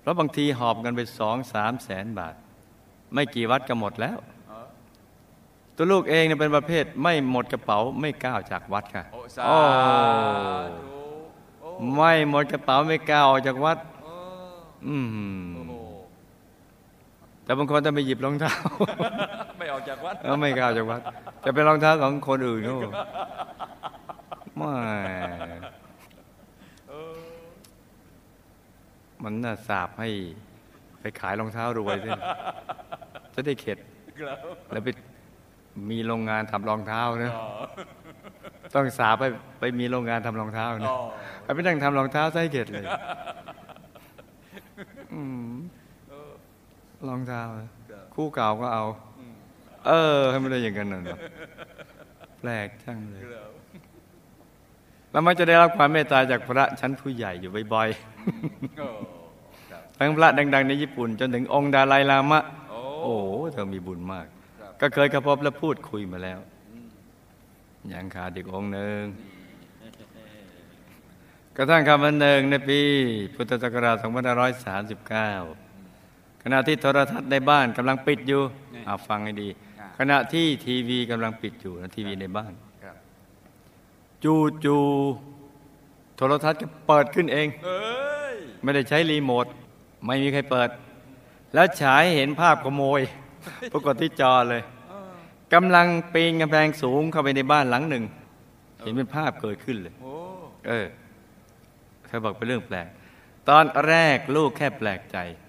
[0.00, 2.34] เพราะบางทีหอบกันไปสองสามแสนบาท
[3.14, 4.66] ไม่กี่วัดก็หมดแล้วเออ
[5.76, 9.56] ตัวลูกเองเนี่ยเป็นประเภทไม่หมดกระเป๋าไม่ก้าวจากวัดค่ะโอ้สาโอ้
[10.76, 10.84] ธุ
[11.60, 14.08] โอ้ไม่หมดกระเป๋าไม่ก้าวออกจากวัดเอ
[14.48, 14.54] อ
[14.86, 15.06] อืม
[15.54, 15.63] โอ้โห
[17.44, 18.54] แต่บางคนต้องไปหยิบรองเท้า
[19.58, 21.00] ไม่ออกจากวัดแล้วไม่ก้าวจากวัด
[21.44, 22.76] จะเป็นรองเท้าของคนอื่นเขา
[24.56, 24.74] ไม่
[26.88, 27.16] เออ
[29.22, 30.08] มันน่าสาบให้
[31.00, 32.10] ไปขายรองเท้ารวยสิ
[33.34, 33.78] จะได้เข็ด
[34.18, 34.38] ครับ
[34.72, 34.88] แล้วไป
[35.90, 37.46] มีโรงงานทำรองเท้านะอ๋อ
[38.74, 39.24] ต้องสาไป
[39.60, 40.94] ไปมีโรงงานทำรองเท้านะอ๋
[41.48, 42.84] อไปนั่งทำรองเท้าไส้เกตเลย
[45.14, 45.50] อืม
[47.08, 47.68] รองเท้านะ
[48.14, 48.84] คู่เก่าก็เอา
[49.86, 51.18] เออให้ไม่ได้อย่างนั้นน่ะเนอะ
[52.40, 53.50] แปลกจังเลยครับ
[55.10, 57.88] แล้วมันจะได้รับความเมตตาจากพระชั้นผู้ใหญ่อยู่บ่อย
[58.78, 58.88] โอ้
[59.70, 62.40] ครับๆทั้งพระดัง ๆ ในญี่ปุ่น จนถึงองค์ดาไลลามะ
[62.70, 64.26] โอ้โอ้โหเธอมีบุญมาก
[64.60, 66.38] ครับก็เคยกระพบและพูดคุยมาแล้ว
[67.92, 69.02] ยังขาดอีกองค์หนึ่ง
[71.56, 72.80] กระทั่งคำวันหนึ่งในปี
[73.34, 75.63] พุทธศักราช2539
[76.46, 78.42] ขณะที่โทรทัศน์ในบ้านกำลังปิดอยู่
[78.86, 79.48] เอาฟังให้ดี
[79.98, 82.52] ขณะที่ทีวีกำลังปิดอยู่นะทีวีในบ้าน
[82.84, 82.96] ครับ
[84.24, 89.46] จูจูๆโทรทัศน์ก็เปิดขึ้นเองเอ้ยไม่ได้ใช้รีโมท
[90.06, 90.68] ไม่มีใครเปิด
[91.54, 93.00] แล้วฉายให้เห็นภาพขโมย
[93.72, 94.62] ปรากฏที่จอเลย
[95.54, 98.04] กำลังปีนกำแพงสูงเข้าไปในบ้านหลังหนึ่ง
[98.78, 100.14] เห็นเป็นภาพเกิดขึ้นเลยโอ้
[100.68, 100.86] เออ
[102.06, 102.88] เธอบอกเป็นเรื่องแปลก
[103.48, 105.43] ตอนแรกลูกแค่แปลกใจครับ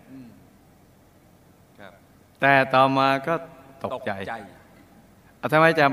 [2.47, 3.34] แต่ต่อมาก็
[3.84, 4.12] ตกใจ
[5.38, 5.86] เอาทำไมจะ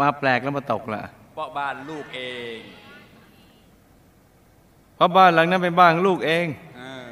[0.00, 1.02] มาแปลกแล้วมาตกล่ะ
[1.34, 2.20] เพราะบ้านลูกเอ
[2.56, 2.58] ง
[4.96, 6.46] เพราะบ้านหลังนั้นเป็นบ้านลูกเอง
[6.78, 7.10] เออ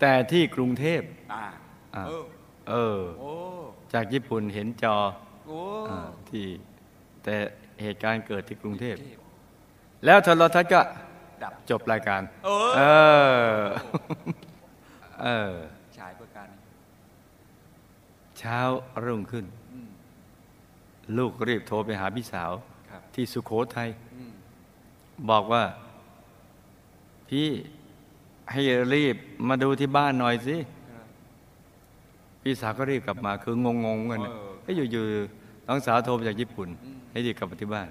[0.00, 1.02] แต่ที่กรุงเทพ
[1.32, 1.44] อ่า
[1.94, 2.24] อ่าเออ
[2.70, 3.32] เออโอ้
[3.92, 4.96] จากญี่ปุ่นเห็นจอ
[5.46, 6.46] โอ้อาที่
[7.24, 7.34] แต่
[7.82, 8.96] เหตุการณ์เกิดที่กรุงเทพ
[10.04, 10.80] แล้วโทรทัศน์ก็
[11.42, 12.82] ดับจบรายการ เออ เอ
[13.52, 13.56] อ
[15.22, 15.81] เออฉายเพื่อการ
[18.42, 18.60] เช้า
[19.04, 19.88] รุ่งขึ้นอืม
[21.16, 22.50] ลูกรีบโทรไปหาพี่สาว
[22.90, 24.30] ครับที่สุโขทัยอืม
[25.30, 25.62] บอกว่า
[27.28, 27.46] พี่
[28.52, 28.62] ให้
[28.94, 29.16] รีบ
[29.48, 30.56] มาดูที่บ้านหน่อยสิ
[30.92, 31.06] ครับ
[32.42, 37.88] พี่สาวก็รีบกลับมา คืองงๆกันเออก็อยู่ๆน้องสาวโทรมาจากญี่ปุ่นอืมให้รีบกลับมาที่บ้าน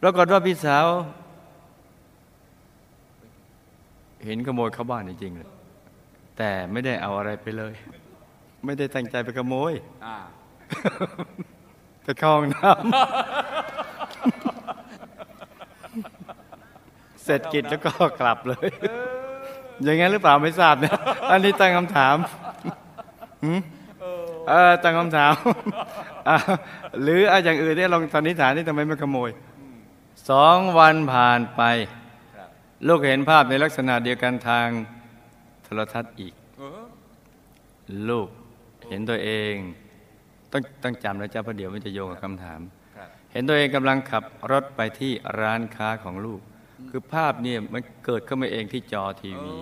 [0.00, 0.86] ปรากฏว่าพี่สาว
[4.24, 5.50] เห็นขโมยเข้าบ้านจริงๆเลย
[6.36, 7.74] แต่ไม่ได้เอาอะไรไปเลย
[8.66, 9.72] ไม่ได้ตั้งใจไปขโมย
[10.04, 10.16] อ่า
[12.04, 12.84] ไปเข้าห้องน้ำ
[17.24, 18.68] เสร็จกิจแล้วก็กลับเลย
[19.82, 20.96] อย่างงั้นหรือเปล่าไม่ทราบเนี่ย
[21.30, 22.16] อันนี้ตั้งคำถาม
[23.42, 23.60] หืม
[24.48, 25.34] เออตั้งคำถาม
[26.28, 26.36] อะ
[27.02, 29.30] หรืออะไรอย่างอื่นที่ลองสันนิษฐานนี่ทำไมไม่ขโมย
[30.30, 31.62] สองวันผ่านไป
[32.36, 32.48] ครับ
[32.86, 34.68] ลูกเห็นภาพในลักษณะเดียวกันทาง
[35.64, 36.84] โทรทัศน์อีกเออ
[38.10, 38.28] ลูก
[38.88, 39.54] เห็นตัวเอง
[40.52, 42.60] ต้องต้องจำนะจ๊ะเพราะเดี๋ยวมันจะโยงกับคำถาม
[42.96, 46.40] ครับเห็นตัวเองกำลังขับรถไปที่ร้านค้าของลูก
[46.90, 49.56] คือภาพเนี่ยมันเกิดขึ้นมาเองที่จอทีโอ้วี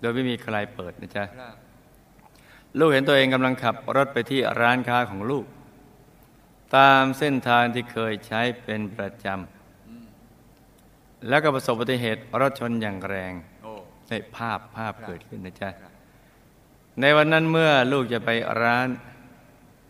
[0.00, 1.56] โดยไม่มีใครเปิดนะจ๊ะครับ
[2.78, 5.44] ลูกเห็นตัวเองกำลังขับรถไปที่ร้านค้าของลูก
[6.76, 13.72] ตามเส้นทางที่เคยใช้เป็นประจำแล้วก็ประสบอุบัติเหตุรถชนอย่างแรงโอ้
[14.08, 15.92] ในภาพภาพเกิดขึ้นนะจ๊ะครับ
[17.00, 18.30] ในวันนั้นเมื่อลูกจะไป
[18.62, 18.88] ร้าน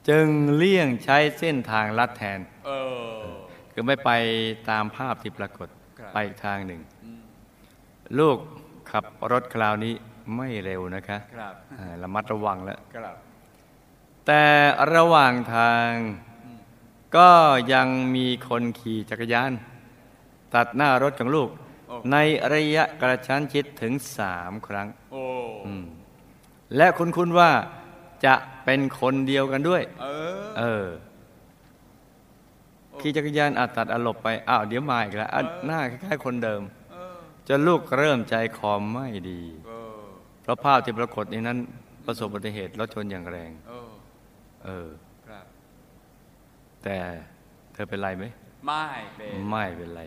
[0.08, 2.70] จึงเลี่ยงใช้เส้นทางลัดแทนเอ
[3.18, 3.22] อ
[3.72, 4.10] คือไม่ไป
[4.70, 5.68] ตามภาพที่ปรากฏ
[5.98, 7.22] ครับไปอีกทางหนึ่งอืม
[8.18, 8.38] ลูก
[8.90, 9.94] ขับรถคราวนี้
[10.36, 13.16] ไม่เร็วนะคะครับอ่าระมัดระวังแล้วครับ
[14.26, 14.44] แต่
[14.94, 15.90] ระหว่างทาง
[17.16, 17.30] ก็
[17.72, 19.52] ยังมีคนขี่จักรยาน
[20.54, 21.48] ตัดหน้ารถของลูก
[21.88, 22.16] โอ้ใน
[22.54, 25.24] ระยะกระชั้นชิดถึงสามครั้ง โอ้
[25.66, 25.84] อืม
[26.76, 27.50] และคุณคุณว่า
[28.26, 30.06] จะเป็นคนเดียวกันด้วย เอ
[30.40, 30.86] อ เออ
[33.00, 37.16] ขี่จักรยานอาจตัดอารมณ์ไป อ้าวเดี๋ยวมาอีกแล้วอะหน้าคล้ายๆคนเดิมเออ
[37.48, 40.02] จนลูกเริ่มใจคอไม่ดีเออ
[40.42, 41.58] เพราะภาพที่ปรากฏในนั้น
[42.06, 43.90] ประสบอุบัติเหตุรถชนอย่างแรง เออ
[44.64, 44.88] เออ
[45.26, 45.46] ครับ
[46.84, 46.96] แต่
[47.72, 48.24] เธอเป็นไรไหม
[48.66, 48.84] ไม่
[49.16, 50.02] เป็นไม่เป็นไร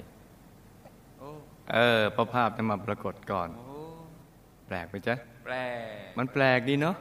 [1.19, 1.29] โอ้
[1.73, 3.77] เออเพราะภาพนั้นมาปรากฏก่อนโอ้
[4.67, 5.55] แปลกไหมจ๊ะ แปล
[6.05, 6.95] ก มันแปลกดีเนาะ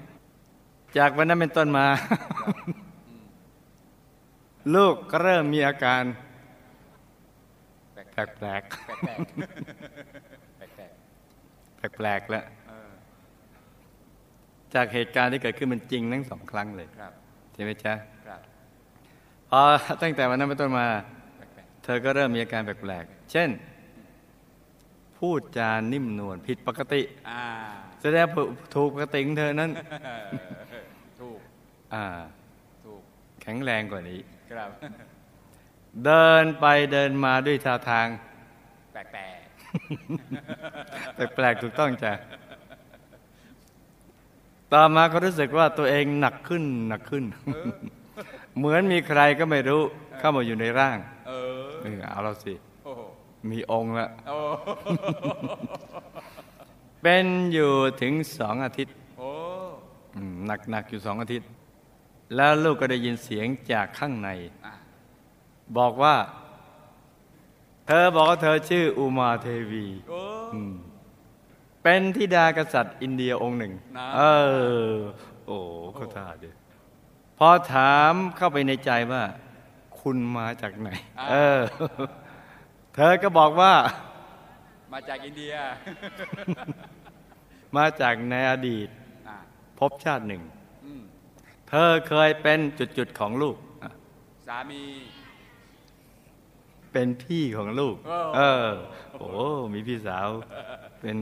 [0.99, 1.87] จากวันนั้นเป็นต้นมา
[4.75, 6.03] ลูกก็เริ่มมีอาการ
[7.93, 8.63] แปลกแปลกแปลก
[9.03, 10.85] แปลกแปลกแปล
[11.91, 12.91] กๆแปลกๆแล้วเออ
[14.75, 17.13] จากเหตุการณ์ที่เกิดขึ้นมันจริงทั้งสองครั้งเลยครับ
[17.53, 17.95] ใช่ไหมจ๊ะ
[18.27, 18.41] ครับ
[19.51, 19.61] พอ
[20.03, 20.87] ตั้งแต่วันนั้นเป็นต้นมา
[21.37, 23.51] แปลกแปลกเธอก็เริ่มมีอาการแปลกๆ เช่น
[25.19, 27.43] พูดจานิ่มนวลผิดปกติอ่า
[28.03, 29.71] แสดงว่าถูกปกติของเธอนั้น
[31.21, 31.39] ถูก
[31.95, 32.05] อ่า
[32.85, 33.01] ถูก
[33.43, 34.21] แข็งแรงกว่านี้
[34.53, 34.71] ครับ
[36.05, 38.07] เดินไปเดินมาด้วยท่าทาง
[38.93, 39.21] แปลกแปล
[41.29, 42.13] กแปลกๆถูกต้องจ้ะ
[44.73, 47.25] ต่อมาก็รู้สึกว่าตัวเองหนักขึ้นหนักขึ้น
[48.57, 49.83] เหมือนมีใครก็ไม่รู้
[50.19, 51.33] เข้ามาอยู่ในร่าง เอ
[51.67, 53.01] อเออเอาเราสิโอ้โห
[53.51, 54.39] มีองค์ละโอ้
[57.03, 59.31] เป็นอยู่ถึงสองอาทิตย์โอ้
[60.17, 60.35] อืม
[60.71, 61.49] หนักๆอยู่สองอาทิตย์
[62.37, 64.29] แล้วลูกก็ได้ยินเสียงจากข้างใน
[64.65, 64.75] อะ
[65.79, 66.17] บอกว่า
[67.87, 70.21] เธอบอกว่าเธอชื่ออุมาเทวีโอ้
[70.55, 70.75] อืม
[71.83, 74.21] เป็นธิดากษัตริย์อินเดียองค์หนึ่งนะเอ
[74.89, 74.95] อ
[75.47, 75.59] โอ้
[75.95, 76.55] เขาท่าเดียว
[77.39, 79.23] พอถามเข้าไปในใจว่า
[80.01, 80.89] คุณมาจากไหน
[81.31, 81.61] เออ
[82.95, 83.75] เธอก็บอกว่า
[84.93, 85.55] มาจากอินเดีย
[87.77, 88.89] มาจากในอดีต
[89.29, 89.37] อะ
[89.79, 90.43] พบชาติหนึ่ง
[90.85, 91.03] อืม
[91.69, 92.59] เธอเคยเป็น
[92.99, 93.91] จุดๆของลูกอะ
[94.47, 94.83] สามี
[96.93, 98.69] เป็นพี่ของลูกโอ้เออ
[99.19, 99.31] โอ้
[99.75, 100.29] มีพี่สาว
[101.01, 101.17] เป็น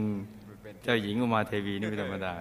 [0.63, 2.33] เป็นเจ้าหญิงอุมาเทวีนี่ไม่ธรรมดา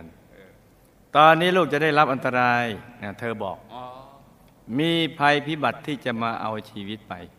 [1.17, 2.65] ตอนนี้ลูกจะได้รับอันตราย
[3.03, 3.83] นะเธอบอกอ๋อ
[4.79, 7.38] มีภัยพิบัติที่จะมาเอาชีวิตไปโ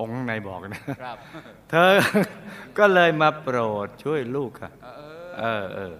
[0.00, 1.16] อ้องค์ข้างในบอกนะครับ
[1.70, 1.92] เธอ
[2.78, 5.94] ก็เลยมาโปรดช่วยลูกค่ะเออเออเออ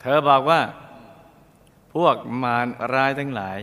[0.00, 0.60] เธอบอกว่า
[1.94, 3.58] พวกมารร้ายทั้งหลาย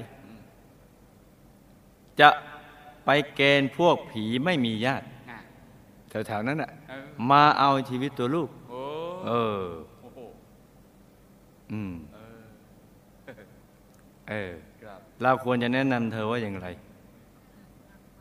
[2.22, 2.30] จะ
[3.06, 5.40] ไปเกณฑ์พวกผีไม่มีญาติอะ
[6.28, 8.82] แถวๆนั้นน่ะเออมาเอาชีวิตตัวลูกโอ้
[9.28, 9.64] เออ
[10.02, 10.20] โอ้โห
[11.72, 12.42] อืมเออ
[14.30, 14.52] เออ
[14.84, 16.68] ครับเราควรจะแนะนำเธอว่าอย่างไร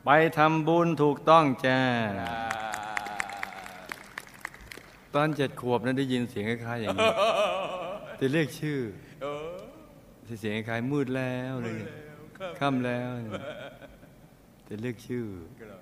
[0.05, 1.79] ไปทำบุญถูกต้องจ้า
[2.21, 2.35] อ่า
[5.15, 7.09] ตอนเจ็ดขวบนั้นได้ยินเสียงคล้ายๆอย่างนี้
[8.17, 8.79] แต่เรียกชื่อ
[9.23, 9.27] เอ
[10.29, 11.91] อเสียงคล้ายๆมืดแล้วเลยเนี่ย
[12.59, 13.33] ค่ำแล้วเนี่ย
[14.65, 15.25] แต่เรียกชื่อ
[15.61, 15.81] ครับ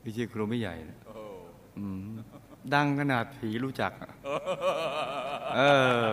[0.00, 1.20] ไม่ใช่ครูไม่ใหญ่นะโอ้โห
[1.78, 2.04] อืม
[2.74, 4.10] ดังขนาดผีรู้จักอะ
[5.56, 5.60] เอ
[6.10, 6.12] อ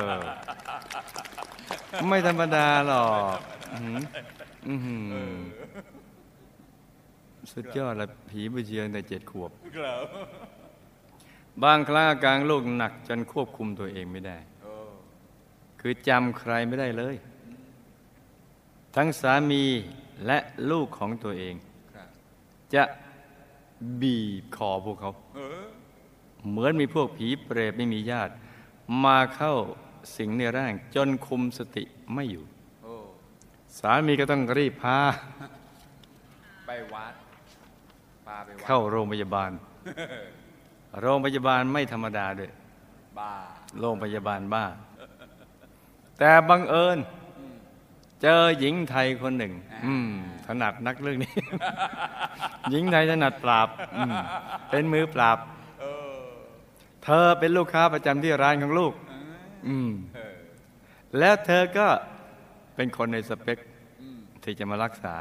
[2.10, 3.38] ไม่ธรรมดาหรอก
[3.74, 4.00] อื้อหือ
[4.68, 4.96] อื้อหื
[5.32, 5.36] อ
[7.54, 10.06] สุดยอดละผีไปเชียงแต่เจ็ดขวบครับ
[11.64, 14.74] บางครั้งอาการลูกหนักจนควบคุมตัวเองไม่ได้โอ้
[15.80, 17.16] คือจำใครไม่ได้เลย
[18.96, 19.64] ทั้งสามี
[20.26, 20.38] และ
[20.72, 21.56] ลูกของตัวเอง
[21.94, 22.08] ครับ
[22.74, 22.84] จะ
[24.02, 25.64] บีบคอพวกเขาเออ
[26.50, 28.34] เหมือนมีพวกผีเปรตไม่มีญาติ
[29.04, 29.54] มาเข้า
[30.16, 32.46] สิงในร่าง จนคุมสติไม่อยู่
[32.84, 32.94] โอ้
[33.80, 35.00] สามีก็ต้องรีบพา
[36.66, 39.52] ไปวัดพาไปวัดเข้าโรงพยาบาล
[41.02, 42.52] โรงพยาบาลไม่ธรรมดาด้วย
[43.20, 43.34] บ้า
[43.80, 44.66] โรงพยาบาลบ้า
[46.20, 46.98] แต่บังเอิญ
[48.22, 49.54] เจอหญิงไทยคนหนึ่ง
[49.86, 50.10] อืม
[50.46, 51.34] ถนัดนักเรื่องนี้
[52.72, 54.14] หญิงไทยถนัดปราบอืม
[54.72, 55.38] เป็นมือปราบ
[55.82, 56.14] เออ
[57.04, 58.94] เธอเป็นลูกค้าประจำที่ร้านของลูก
[59.68, 60.36] อืมเออ
[61.20, 61.88] แล้วเธอก็
[62.76, 63.58] เป็นคนในสเปค
[64.02, 65.16] อืมที่จะมารักษา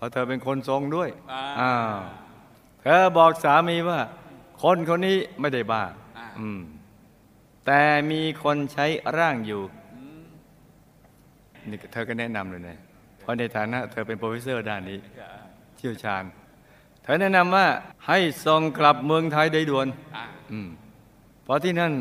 [0.00, 1.98] เออเพราะเธอเป็นคนทรงด้วยอ่าอ้าว
[2.82, 4.00] เธอบอกสามีว่า
[4.62, 5.82] คนคนนี้ไม่ได้บ้า
[6.18, 6.60] อ่าอืม
[7.66, 8.86] แต่มีคนใช้
[9.18, 9.62] ร่างอยู่
[9.94, 10.22] อืม
[11.70, 12.78] นี่เธอก็แนะนำเลยนะ
[13.20, 16.24] เพราะในฐานะเธอเป็น professor ด้านนี้ครับเชี่ยวชาญ
[17.02, 17.66] เธอแนะนำว่า
[18.08, 19.86] ให้ส่งกลับเมืองไทยโดยด่วน
[20.16, 20.68] อ่าอืม
[21.44, 21.92] เพราะที่นั่น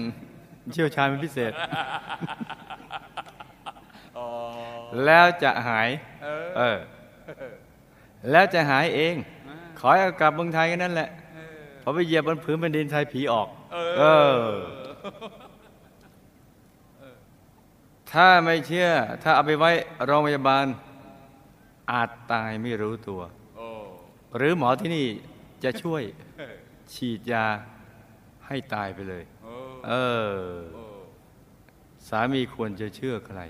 [0.72, 1.52] เชี่ยวชาญเป็นพิเศษ
[4.18, 4.28] อ๋อ
[5.06, 5.90] แล้วจะหาย
[6.24, 6.28] เอ
[6.76, 6.78] อ
[7.40, 7.56] เออ
[8.32, 9.16] แล้วจะหายเอง
[9.80, 14.04] ขอให้เอากลับเมืองไทยแค่นั้นแหละเออพอไปเหยียบบนผืนแผ่นดินไทยผีออกเอเอ
[14.40, 14.44] อ
[18.12, 18.90] ถ้าไม่เชื่อ
[19.24, 19.72] ถ้าเอาไปไว้
[20.06, 20.66] โรงพยาบาล
[21.92, 23.22] อาจตายไม่รู้ตัว
[23.58, 23.68] โอ้
[24.38, 25.08] หรือหมอที่นี่
[25.64, 26.04] จะช่วย
[26.38, 26.56] เออ
[26.94, 27.46] ฉีดยา
[28.48, 29.54] ให้ตายไปเลยโอ้
[29.88, 29.94] เอ
[30.32, 30.34] อ
[30.76, 30.84] โอ้
[32.08, 33.42] สามีควรจะเชื่อใคร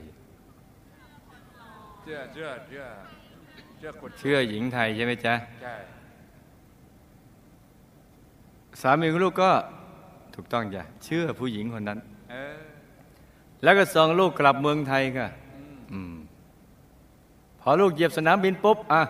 [2.01, 2.85] เชื่อเชื่อเชื่อ
[3.79, 5.75] เชื่อคนเชื่อหญิงไทยใช่ไหมจ๊ะใช่
[8.81, 9.51] สามีของลูกก็
[10.35, 11.99] ถูกต้องจ้ะเชื่อผู้หญิงคนนั้น
[12.31, 12.57] เออ
[13.63, 16.13] แล้วก็ส่งลูกกลับเมืองไทยค่ะอืมอืม
[17.61, 19.01] พอลูกเหยียบสนามบินปุ๊บอะ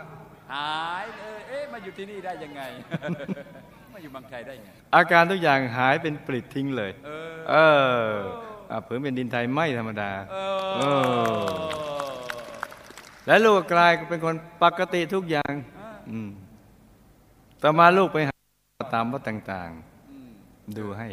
[0.54, 0.72] หา
[1.04, 2.62] ยเลยเอ๊ะมาอยู่ที่นี่ได้ยังไง
[3.94, 7.56] มาอยู่บางไทยได้ไง อาการทุกอย่างหายเป็นปลิดทิ้งเลย เออเอ
[8.04, 8.10] อ
[8.72, 10.36] อะผืนเป็นดินไทยไม่ธรรมดา เอ
[10.78, 10.82] เอ
[11.38, 12.09] อ
[13.30, 15.54] และลูกกลายเป็นคนปกติทุกอย่าง
[17.62, 18.36] ต่อมาลูกไปหา
[18.94, 21.08] ตามวัดต่างๆ ดูให้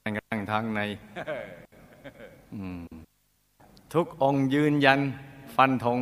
[0.00, 0.80] แม้กระทั่งทางใน
[3.94, 5.00] ทุกองค์ยืนยัน
[5.56, 5.98] ฟันธง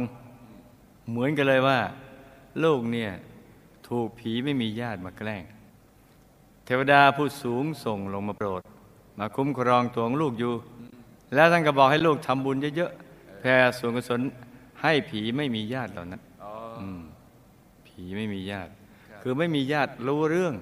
[1.10, 1.78] เหมือนกันเลยว่า
[2.64, 3.10] ลูกเนี่ย
[3.88, 5.44] ถูกผีไม่มีญาติมาแกล้ง
[6.64, 8.62] เทวดาผู้สูงส่งลงมาโปรด
[9.18, 10.54] มาคุ้มครองตัวของลูกอยู่
[11.34, 12.92] แล้วท่านก็บอกให้ลูกทำบุญเยอะ
[13.44, 14.20] ผ่ส่วนกุศล
[14.82, 17.00] ให้ผีไม่มีญาติเหล่านั้นอ๋ออืม
[17.88, 18.70] ผีไม่มีญาติ
[19.10, 20.54] ครับคือไม่มีญาติรู้เรื่อง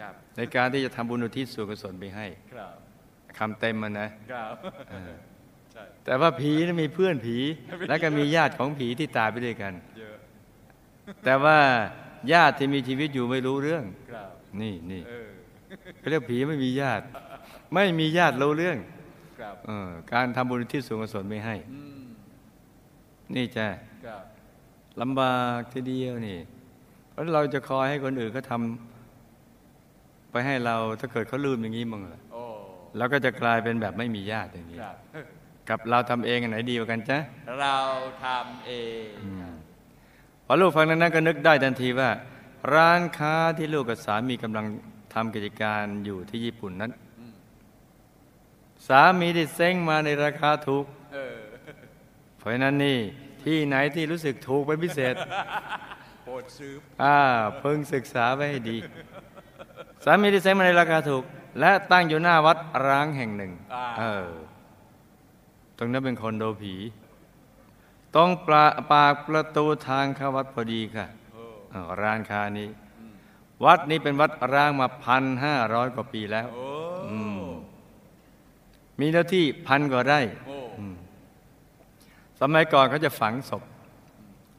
[0.00, 2.74] ครับในการที่จะทำบุญอุทิศส่วนกุศลไปให้ครับ
[3.38, 4.54] คำเต็มมันนะครับ
[4.90, 5.14] เออ
[5.72, 7.36] ใช่แต่ว่าผีนั้นมีเพื่อนผี
[7.88, 10.16] แล้วก็มีญาติของผีที่ตายไปด้วยกันเยอะ
[11.24, 11.58] แต่ว่า
[12.32, 15.30] ญาติที่มีชีวิตอยู่ไม่รู้เรื่องครับนี่นี่เออ
[15.98, 17.04] เขาเรียกผีไม่มีญาติ
[17.74, 18.78] ไม่มีญาติรู้เรื่อง
[19.40, 21.95] ครับเออการทำบุญอุที่ส่วนกุศลไม่ให้อืม
[23.34, 23.66] นี่จะ
[24.06, 24.22] ครับ
[25.00, 26.38] ลำบากทีเดียวนี่
[27.10, 32.42] เพราะเราจะคอยให้คนอื่นเขาทำไปให้เราถ้าเกิดเขาลืมอย่างนี้มั้งล่ะโอ้
[32.96, 34.96] เราก็จะกลายเป็นแบบไม่มีญาติอย่างนี้ครับ
[35.68, 37.18] กับเราทำเองอันไหนดีกว่ากันจ๊ะ
[37.60, 37.76] เรา
[38.24, 38.72] ทำเอ
[39.06, 39.08] ง
[40.46, 42.10] พอลูกฟังนั้นก็นึกได้ทันทีว่า
[42.74, 44.66] ร้านค้าที่ลูกกับสามีกำลัง
[45.14, 46.92] ทำกิจการอยู่ที่ญี่ปุ่นนั้น
[48.88, 50.84] สามีได้เซ้งมาในราคาถูก
[51.14, 51.45] เออเพ
[52.46, 52.98] ราะฉะนั้นนี่
[53.44, 55.14] ที่ไหนที่รู้สึกถูกเป็นพิเศษ
[56.24, 57.18] โปรดซื้ออ่า
[57.60, 58.76] เพิ่งศึกษาไว้ให้ดี
[60.04, 61.22] สามีได้เซ้งมาในราคาถูก
[61.60, 64.28] และตั้งอยู่หน้าวัดร้างแห่งหนึ่งอ่าเออ
[65.78, 66.74] ตรงนั้นเป็นคอนโดผี
[68.14, 72.68] ตรงปลาปากประตูทางเข้าวัดพอดีค่ะโอ้เออร้านค้านี้
[73.64, 76.68] วัดนี้เป็นวัดร้างมาพันห้าร้อยกว่าปีแล้วโอ้
[77.10, 77.46] อืม
[79.00, 80.55] มีเนื้อที่พันกว่าไร่โอ้อืม
[82.40, 83.62] สมัยก่อนเขาจะฝังศพ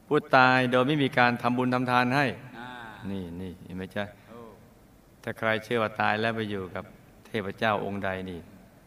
[0.07, 2.25] ผู้ตายโดยไม่มีการทำบุญทำทานให้
[3.11, 4.39] นี่นี่ไมจ๊ะโอ้
[5.23, 6.83] ถ้าใครเชื่อว่าตายแล้วไปอยู่กับ
[7.25, 8.39] เทพเจ้าองค์ใดนี่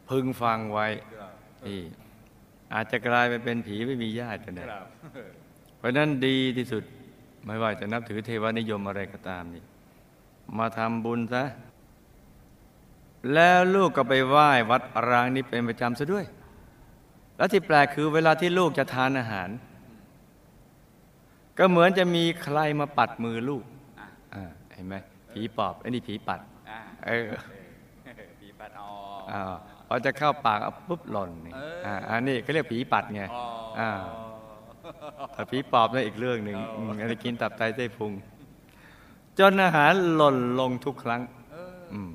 [0.08, 0.86] พึงฟังไว้
[1.66, 1.80] นี่
[2.74, 4.64] อาจจะกลายไปเป็นผีไม่มีญาติกันได้
[5.76, 6.82] เพราะฉะนั้นดีที่สุด
[7.46, 9.64] ไม่ว่าจะนับถือเทวนิยมอะไรก็ตามนี่
[10.58, 11.44] มาทำบุญซะ
[13.34, 16.24] แล้วลูกก็ไปไหว้วัดร้างนี้เป็นประจำซะด้วย
[17.40, 19.48] แล้วที่แปลกคือเวลาที่ลูกจะทานอาหาร
[21.58, 23.64] ก็เหมือนจะมีใครมาปัดมือลูก
[23.98, 24.94] อะอ่าเห็นไหม
[25.32, 27.24] ผีปอบไอ้นี่ผีปัดอ่าเออ
[28.04, 28.90] เออปีปัดออ
[29.32, 29.42] อ่า
[29.86, 33.44] พอจะเข้าปากเอาปุ๊บหล่นนี่เอออ่อ่าอันนี้เขาเรียกผีปัดไงอ๋อ
[33.80, 33.90] อ่า
[35.34, 38.12] ถ้าผีปอบนั่นอีกเรื่องหนึ่งอ๋ออืมอันนี้กินตับไตไส้พุง
[39.38, 41.20] จนอาหารหล่นลงทุกครั้ง
[41.52, 42.10] เอออืม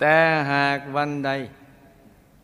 [0.00, 0.14] แต่
[0.50, 1.30] หากวันใด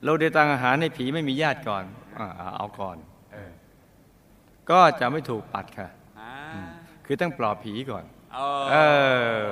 [0.05, 1.85] เราได้ตั้งอาหารให้ผีไม่มีญาติก่อน
[2.19, 2.97] อาเอาก่อน
[3.33, 3.53] เออ
[4.71, 5.89] ก็จะไม่ถูกปัดค่ะ
[6.21, 6.33] อ่า
[7.05, 8.77] คือต้องปลอบผีก่อนเอาเอ
[9.45, 9.49] อ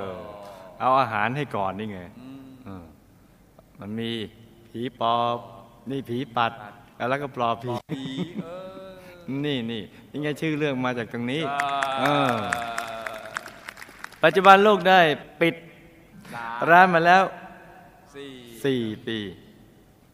[0.79, 2.85] เอาอาหารให้ก่อนนี่ไงอืมเออ
[3.79, 4.09] มันมี
[4.71, 5.37] ผีปอบ
[5.91, 6.51] นี่ผีปัด
[7.09, 8.03] แล้วก็ปลอบผีผี
[8.43, 8.47] เอ
[8.85, 8.89] อ
[9.45, 9.81] นี่นี่
[10.11, 11.41] นี่ไงชื่อเรื่องมาจากตรงนี้
[11.99, 14.99] เออ่าอปัจจุบันโลกได้
[15.41, 15.55] ปิด
[16.33, 17.23] สามร้านมาแล้ว
[18.15, 18.31] สี่
[18.65, 19.17] สี่ปี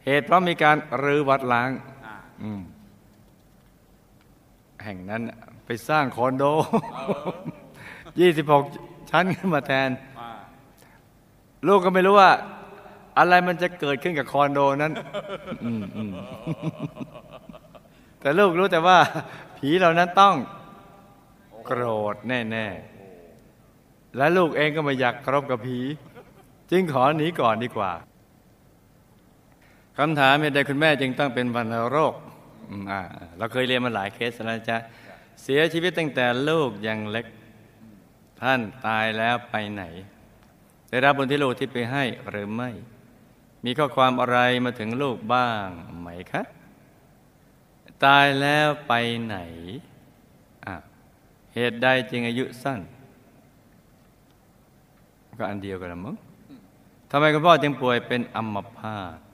[0.05, 1.69] เหตุเพราะมีการรื้อวัดล้าง
[2.05, 2.61] อ่าอืม
[4.83, 5.21] แห่งนั้น
[5.65, 6.43] ไปสร้างคอนโด
[8.19, 8.63] ยี่สิบหก
[9.11, 9.89] ชั้นขึ้นมาแทน
[10.19, 10.29] อ่า
[11.67, 12.31] ลูกก็ไม่รู้ว่า
[13.17, 14.93] อะไรมันจะเกิดขึ้นกับคอนโดนั้น
[15.65, 16.09] อืมอืม
[18.19, 18.97] แต่ลูกรู้แต่ว่า
[19.57, 20.35] ผีเหล่านั้นต้อง
[21.65, 25.79] โกรธแน่ๆ และลูกเองก็ไม่อยากครบกับผี
[26.71, 27.91] จึงขอหนีก่อนดีกว่า
[29.97, 32.13] คำถามเหตุใดคุณแม่จึงต้องเป็นวัณโรค
[32.91, 33.01] อ่า
[33.37, 34.77] เราเคยเรียนมาหลายเคสแล้วนะจ๊ะ
[35.43, 37.25] เสียชีวิตตั้งแต่ลูกยังเล็ก
[38.41, 39.83] ท่านตายแล้วไปไหน
[40.89, 42.69] ได้รับบุญที่ลูกที่ไปให้หรือไม่
[43.65, 45.67] มีข้อความอะไรมาถึงลูกบ้าง
[45.99, 46.41] ไหมคะ
[48.05, 48.93] ตายแล้วไป
[49.25, 49.37] ไหน
[51.53, 52.79] เหตุใดจึงอายุสั้น
[55.39, 56.15] ก็อันเดียวกันละมั้ง
[57.11, 59.24] ทำไมคุณพ่อจึงป่วยเป็นอัมพาต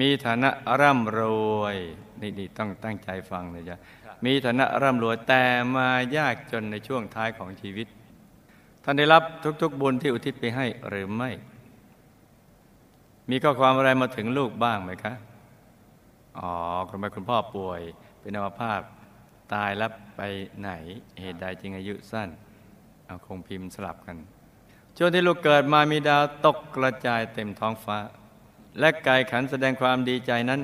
[0.00, 1.22] มีฐานะร่ำร
[1.60, 1.76] วย
[2.20, 3.76] นี่นี่ต้องตั้งใจฟังเลยจ้ะ
[4.24, 5.42] มีฐานะร่ำรวยแต่
[5.76, 7.86] มายากจนในช่วงท้ายของชีวิต
[8.84, 9.22] ท่านได้รับ
[9.62, 11.30] ทุก ๆ บุญที่อุทิศไปให้หรือไม่
[13.30, 15.14] มีข้อความอะไรมาถึงลูกบ้างไหมคะ
[16.38, 16.50] อ๋อ
[16.88, 17.80] คุณแม่คุณพ่อป่วย
[18.20, 18.80] เป็นอัมพาต
[19.54, 20.20] ตายแล้วไป
[20.60, 20.70] ไหน
[21.20, 22.28] เหตุใดจึงอายุสั้น
[23.06, 24.16] เอาคงพิมพ์สลับกัน
[24.96, 27.98] ช่วงที่ลูกเกิดมามีดาวตกกระจายเต็มท้องฟ้า
[28.80, 30.60] และไก่ขันแสดงความดีใจนั้น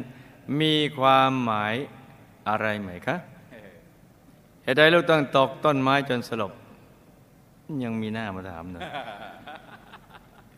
[0.61, 1.75] มีความหมาย
[2.49, 3.17] อะไรไหมคะ
[4.65, 6.53] เหตุใดลูกต้องตกต้นไม้จนสลบ
[7.85, 8.89] ยังมีหน้ามาถามหน่อย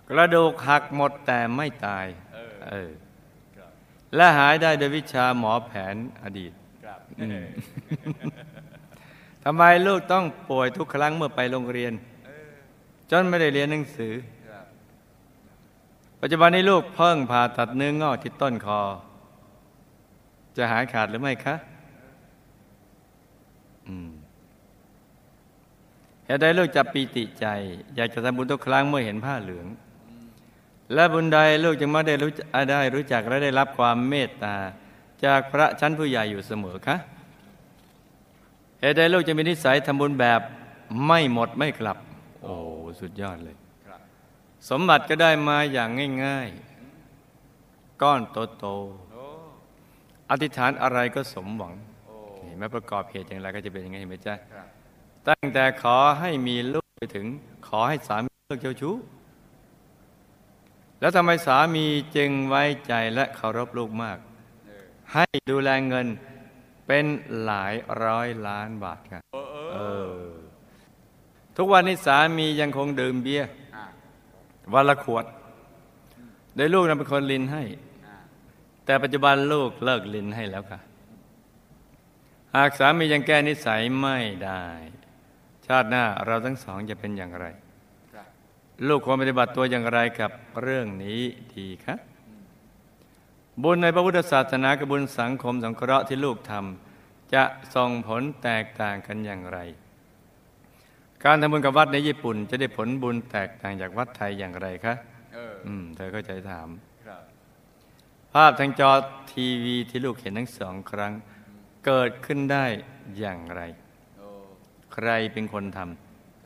[0.09, 2.07] กระดูกหักหมดแต่ไม่ตาย
[2.69, 2.91] เออ
[3.57, 3.71] ครับ
[4.15, 6.53] และหายได้โดยวิชาหมอแผนอดีต
[6.85, 7.47] ครับอืม
[9.45, 11.93] ทำไมลูกต้องป่วยทุกครั้งเมื่อไปโรงเรียน
[13.11, 14.34] จนไม่ได้เรียนหนังสือครับ
[16.27, 18.81] ปัจจุบันนี้ลูกเพิ่งผ่าตัดเนื้องอกที่ต้นคอ
[20.57, 21.55] จะหายขาดหรือไม่คะ
[26.27, 27.47] เหตุใดลูกจะปีติใจ
[27.97, 29.67] อยากจะทำบุญทุกครั้งเมื่อเห็นผ้าเหลือง
[30.95, 32.31] และบุญใดลูกจึงมาได้รู้
[32.71, 34.57] ได้รู้จักและได้รับความเมตตา
[35.25, 36.97] จากพระชั้นผู้ใหญ่อยู่เสมอคะ
[38.81, 40.41] เหตุใดลูกจะมีนิสัยทำบุญแบบ
[41.07, 41.99] ไม่หมดไม่กลับ
[42.43, 42.55] โอ้
[43.03, 43.57] สุดยอดเลย
[44.69, 45.91] สมบัติก็ได้มาอย่าง
[46.25, 46.49] ง่าย
[47.27, 48.21] ๆ ก้อน
[48.59, 51.75] โตๆอธิษฐานอะไรก็สมหวัง
[52.07, 54.35] โอ้เห็นไหมประกอบเหตุอย่างไรก็จะเป็นอย่างไงเห็นไหมจ๊ะ
[55.29, 57.27] ตั้งแต่ขอให้มีลูกไปถึง
[57.69, 58.95] ขอให้สามีเลิกเจ้าชู้
[61.01, 61.87] แล้วทำไมสามี
[62.17, 64.19] จึงไว้ใจและเคารพลูกมาก
[65.13, 66.07] ให้ดูแลเงิน
[66.87, 67.05] เป็น
[67.45, 69.23] หลายร้อยล้านบาทครับ
[71.57, 73.49] ทุกวันนี้สามียังคงดื่มเบียร์
[74.73, 75.25] วันละขวด
[76.57, 77.63] โดยลูกนั้นเป็นคนลินให้
[78.07, 78.17] อ่า
[78.85, 80.81] แต่ปัจจุบันลูกเลิกลินให้แล้วค่ะ
[82.57, 84.65] หากสามียังแก้นิสัยไม่ได้
[85.67, 87.47] ชาติหน้าเราทั้งสองจะเป็นอย่างไร
[88.13, 88.27] ครับ
[88.89, 90.31] ลูกควรปฏิบัติตัวอย่างไรกับ
[90.63, 91.21] เรื่องนี้
[91.55, 91.97] ดีคะ
[93.63, 97.43] บุญในพระพุทธศาสนากับบุญสังคมสงเคราะห์ที่ลูกทำจะ
[97.75, 99.59] ส่งผลแตกต่างกันอย่างไร
[101.25, 104.95] การทำบุญกับวัดในญี่ปุ่น จะได้ผลบุญแตกต่างจากวัดไทยอย่างไรคะ
[105.35, 106.69] เอออืมเธอเข้าใจถาม
[107.07, 107.23] ครับ
[108.33, 108.91] ภาพทางจอ
[109.33, 111.13] ทีวีที่ลูกเห็นทั้งสองครั้ง
[111.87, 112.65] เกิดขึ้นได้
[113.19, 113.61] อย่างไร
[114.19, 114.29] โอ้
[114.93, 115.79] ใครเป็นคนท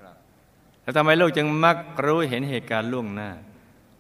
[0.01, 3.31] ครับำแล้วทำไมลูกจึงมักรู้เห็นเหตุการณ์ล่วงหน้า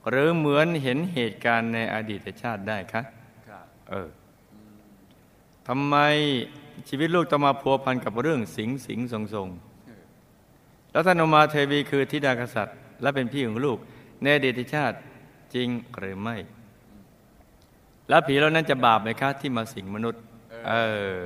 [0.08, 3.02] หรือเหมือนเห็นเหตุการณ์ในอดีตชาติได้คะ
[3.48, 4.08] ครับเออ
[5.68, 5.96] ทำไม
[6.88, 9.67] ชีวิตลูกต้องมาพัวพันกับเรื่องสิงสิงทรงทรงเออ
[10.92, 13.78] แล้วท่านอมาเทวีคือธิดากษัตริย์ และเป็นพี่ของลูก
[14.22, 14.96] ในอดีตชาติ
[15.54, 15.68] จริง
[15.98, 16.36] หรือไม่
[18.08, 20.22] แล้วผีเหล่านั้นจะบาปไหมคะที่มาสิงมนุษย์
[20.68, 20.72] เอ
[21.20, 21.24] อ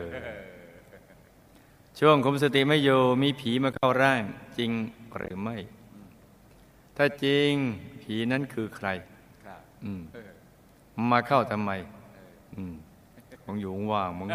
[1.98, 4.22] ช่วงคุมสติไม่อยู่มีผีมาเข้าร่าง
[4.58, 4.70] จริง
[5.16, 5.56] หรือไม่
[6.96, 7.52] ถ้าจริง
[8.02, 8.88] ผีนั้นคือใคร
[9.44, 9.60] ครับ
[9.98, 10.00] ม
[11.12, 11.70] มาเข้าทำไม
[12.54, 12.74] อืม
[13.44, 14.28] คงอยู่ว่างมึง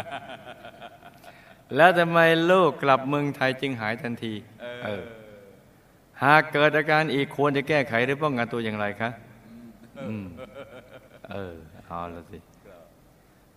[1.76, 2.18] แล้วทำไม
[2.50, 5.04] ลูกกลับเมืองไทยจึงหายทันที เออเออ
[6.24, 9.10] หากเกิดอาการอีกควรจะแก้ไขหรือป้องกันตัวอย่างไรคะ
[10.08, 10.26] อืม
[11.30, 11.54] เออ
[11.86, 12.38] เอาละสิ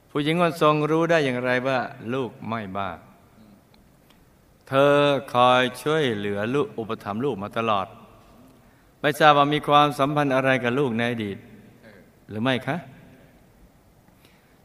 [0.09, 1.79] ผู้หญิงคนทรงรู้ได้อย่างไรว่า
[2.13, 2.89] ลูกไม่บ้า
[4.67, 4.95] เธอ
[5.33, 7.87] คอยช่วยเหลือลูกอุปถัมภ์ลูกมาตลอด
[9.01, 11.37] ไม่ทราบว่ามีความสัมพันธ์อะไรกับลูกในอดีต
[12.29, 12.77] หรือไม่คะ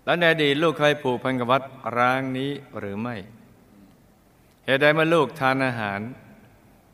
[0.04, 1.62] แล้วในอดีตลูกเคยผูกพันกับวัด
[1.98, 3.16] ร้างนี้หรือไม่
[4.64, 6.00] เหตุใดเมื่อลูกทานอาหาร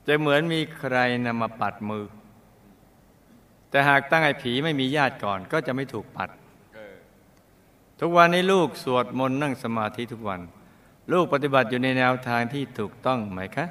[0.06, 0.96] จะเหมือนมีใคร
[1.26, 2.04] นำมาปัดมือ
[3.70, 6.30] แต่หากตั้งไอ้ผีไม่มีญาติก่อนก็จะไม่ถูกปัด
[8.00, 10.40] ทุกวันนี้ลูกสวดมนต์นั่งสมาธิทุกวัน
[11.12, 13.66] ลูกปฏิบัติอยู่ในแนวทางที่ถูกต้องไหมคะ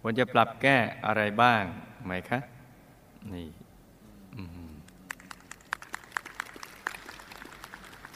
[0.00, 1.62] ควรจะปรับแก้อะไรบ้าง
[2.04, 2.38] ไหมคะ
[3.32, 3.48] นี่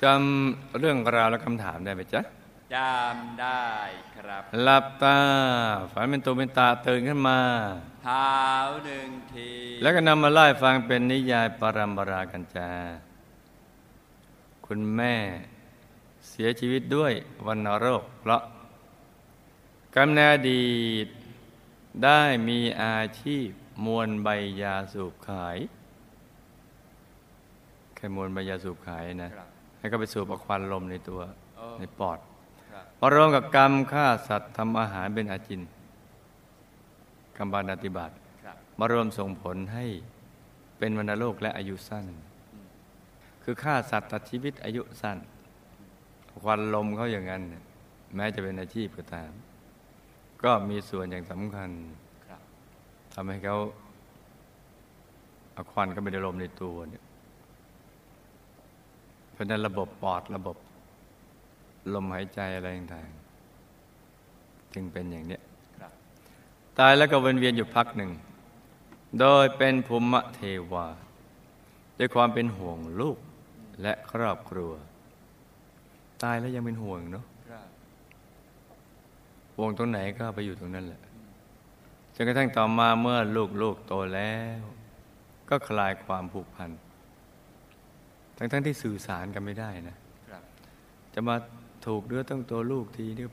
[0.02, 2.22] จำเรื่องราวและคำถามได้ไหมจ๊ะ
[2.74, 3.66] จำได้
[4.16, 5.18] ครับ หลับตา
[5.92, 7.40] ฝันเป็นตัวเป็นตาตื่นขึ้นมา
[8.04, 8.36] เท้า
[8.84, 9.50] หนึ่งที
[9.82, 12.70] แล้วก็นำมาไล่ฟังเป็นนิยายปรัมปรากันจา
[14.66, 15.14] คุณแม่
[16.28, 17.12] เสียชีวิตด้วย
[17.46, 18.42] วันโรค เพราะ
[19.96, 21.06] กำเนิดอดีต
[22.04, 23.48] ได้มีอาชีพ
[23.84, 24.28] มวลใบ
[24.62, 25.58] ยาสูบขาย
[27.94, 29.48] แค่มวลใบยาสูบขายนะครับ
[29.78, 31.20] ให้ก็ไปสูบเอาควันลมในตัว
[31.56, 32.28] โอ้ในปอดค
[33.01, 35.62] รับพอรวมกับกรรมฆ่าสัตว์ทำอาหารเป็นอาจิน
[37.36, 38.12] กรรมบานาติบาต
[38.44, 39.84] ครับมารวมส่งผลให้
[40.78, 42.07] เป็นวัณโรคและอายุสั้น
[43.42, 45.18] คือฆ่าสัตว์ตัดชีวิตอายุสั้น
[46.42, 47.42] ควันลมเขาอย่างนั้น
[48.14, 49.30] แม้จะเป็นอาชีพก็ตาม
[50.42, 51.70] ก็มีส่วนอย่างสำคัญ
[52.28, 52.30] ค
[53.14, 53.57] ทำให้เขา
[55.53, 57.05] เอาควันก็ไม่ได้ลมในตัวเนี่ย
[59.32, 60.57] เพราะนั้นระบบปอดระบบ
[61.95, 65.43] ลมหายใจอะไรต่างๆจึงเป็นอย่างเนี้ย
[65.78, 65.93] ครับ
[66.78, 68.11] ตายแล้วก็วนเวียนอยู่พักหนึ่ง
[69.20, 70.41] โดยเป็นภูมิเท
[70.72, 70.86] วา
[71.99, 73.18] ด้วยความเป็นห่วงลูก
[73.82, 74.72] และครอบครัว
[76.22, 77.66] ตายแล้วยังเป็นห่วงเนาะครับ
[79.57, 81.03] ห่วงตรงไหนก็ไปอยู่ตรงนั้นแหละ
[82.14, 84.61] จนกระทั่งต่อมาเมื่อลูกลูกโตแล้ว
[85.49, 86.70] ก็คลายความผูกพัน
[88.36, 89.97] ทั้งๆที่สื่อสารกันไม่ได้นะ
[90.30, 90.43] ครับ
[91.14, 91.36] จะมา
[91.87, 93.26] ถูกเนื้อต้องตัวลูกทีนี่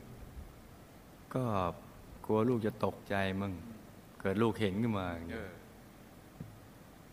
[1.34, 1.44] ก็
[2.24, 3.52] กลัวลูกจะตกใจมั่ง
[4.20, 5.50] เกิดลูกเห็นขึ้นมาอย่างเอเงี้ยอ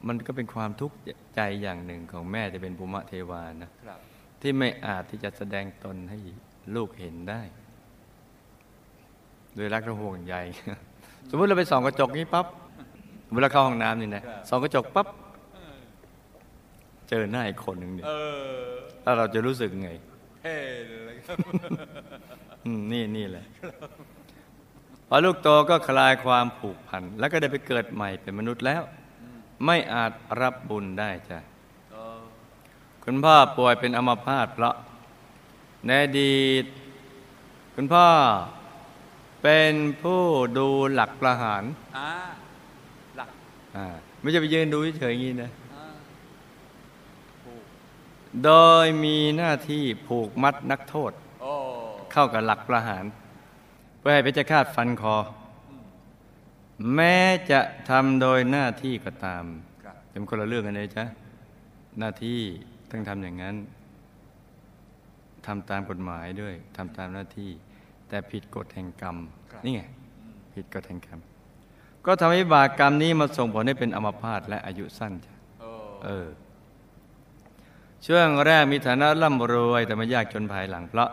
[0.08, 0.96] มันก็เป็นความทุกข์
[1.36, 4.00] ใจอย่างหนึ่งของแม่จะเป็นภูมิเทวานะครับ
[4.42, 6.18] ที่ไม่อาจที่จะแสดงตนให้
[6.76, 7.42] ลูกเห็นได้
[9.56, 10.36] โดยรักและห่วงใย
[11.30, 12.46] สมมติเราไปส่องกระจกนี้ปั๊บ
[13.34, 15.08] เวลาเข้าห้องน้ำนี่นะส่องกระจกปั๊บ
[17.10, 18.12] เจอหน้าอีกคนหนึ่งเนี่ยเอ
[18.66, 18.70] อ
[19.04, 19.92] แล้วเราจะรู้สึกไง
[20.44, 20.58] เท่
[21.06, 21.38] เลยครับ
[22.66, 23.46] อืมนี่นี่แหละ
[25.08, 28.82] พอลูกโตก็คลายความผูกพัน แล้วก็ได้ไปเกิดใหม่เป็นมนุษย์แล้ว
[29.66, 31.40] ไม่อาจรับบุญได้จ้ะ
[31.92, 32.22] เออ
[33.04, 34.76] คุณพ่อป่วยเป็นอัมพาตเพราะ
[35.86, 36.66] ในอดีต
[37.76, 38.08] คุณพ่อ
[39.44, 40.22] เป็นผู้
[40.58, 41.64] ดูหลักประหาร
[41.98, 42.10] อ่า
[43.18, 43.30] หลัก
[43.78, 43.88] อ่า
[44.22, 45.63] ไม่ใช่ไปยืนดูเฉยๆอย่างนี้นะอ่าถูก
[48.46, 48.52] โด
[48.84, 51.12] ยมีหน้าที่ผูกมัดนักโทษ
[51.42, 51.54] โอ้
[52.12, 53.04] เข้ากับหลักประหาร
[54.00, 55.16] เพื่อให้เพชฌฆาตฟันคอ
[56.96, 57.16] แม้
[57.52, 57.60] จะ
[57.90, 59.44] ทำโดยหน้าที่ก็ตาม
[59.84, 61.06] ครับเป็นคนละเรื่องกันเลยจ้ะ
[62.00, 62.40] หน้าที่
[62.90, 63.56] ต้องทำอย่างนั้น
[65.46, 67.52] ทำตามกฎหมายด้วยทำตามหน้าที่
[68.10, 69.18] แต่ผิดกฎแห่งกรรม
[69.66, 69.82] นี่ไง
[70.54, 71.20] ผิดกฎแห่งกรรม
[72.06, 75.70] ก็ทำให้บาปกรรมนี้มาส่งผลให้เป็นอัมพาตและอายุสั้นจ้ะโอ้
[76.04, 76.28] เออ
[78.06, 81.10] ช่วงแรกมีฐานะร่ำรวยแต่ไม่ยากจนภายหลังเพราะ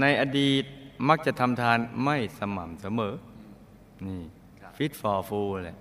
[0.00, 0.64] ในอดีต
[1.08, 3.14] มักจะทำทานไม่สม่ำเสมอ
[4.06, 4.20] นี่
[4.76, 5.76] ฟิตฟอร์ฟูเลย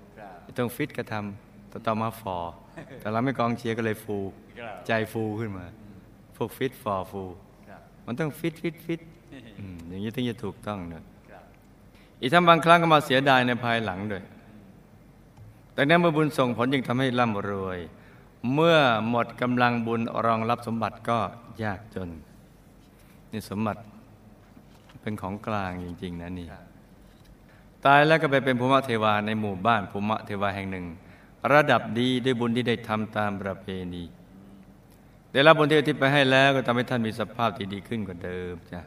[0.57, 2.53] ต้องฟิตก็ทำต่ต่อมาฟอร์
[2.99, 4.17] แต่เราไม่กองเชียร์ก็เลยฟู
[4.87, 5.65] ใจฟูขึ้นมา
[6.35, 7.23] พวกฟิตฟอร์ฟู
[8.05, 9.01] มันต้อง fit fit fit
[9.89, 11.03] อย่างนี้ถึงจะถูกต้องเนอะ
[12.21, 14.23] อีกทั้งบางครั้งก็มาเสียดายในภายหลังด้วย
[15.73, 17.79] แต่นั้นเมื่อบุญส่งผลยังทำให้ร่ำรวย
[18.53, 18.77] เมื่อ
[19.09, 21.19] หมดกำลังบุญรองรับสมบัติก็
[21.63, 22.09] ยากจน
[23.31, 23.81] นี่สมบัติ
[25.01, 26.47] เป็นของกลางจริง ๆ นะนี่
[27.85, 30.85] ตายแล้วก็ไปเป็นภุมมเทวาในหมู่บ้านภุมมเทวาแห่งหนึ่ง
[31.53, 34.03] ระดับดีด้วยบุญที่ได้ทำตามประเพณี
[35.31, 38.81] ได้รับบุญที่อุทิศไปให้แล้วก็ทำให้ท่านมีสภาพที่ดีขึ้นกว่าเดิมจ้ะ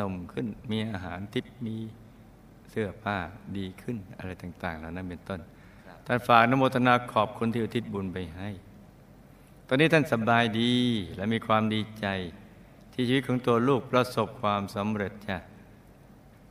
[0.00, 1.76] นมขึ้นมีอาหารทิพย์มี
[2.70, 3.16] เสื้อผ้า
[3.56, 5.40] ดีขึ้นอะไรต่างๆเหล่านั้นเป็นต้น
[6.06, 8.50] ท่านฝากนโมทนาขอบคุณที่อุทิศบุญไปให้
[9.68, 10.72] ตอนนี้ท่านสบายดี
[11.16, 12.06] และมีความดีใจ
[12.92, 15.38] ที่ชีวิตของตัวลูกประสบความสำเร็จจ้ะ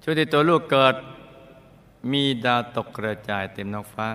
[0.01, 0.95] ช่วงที่ตัวลูกเกิด
[2.11, 4.07] มีดาวตกกระจายเต็มท้องฟ้า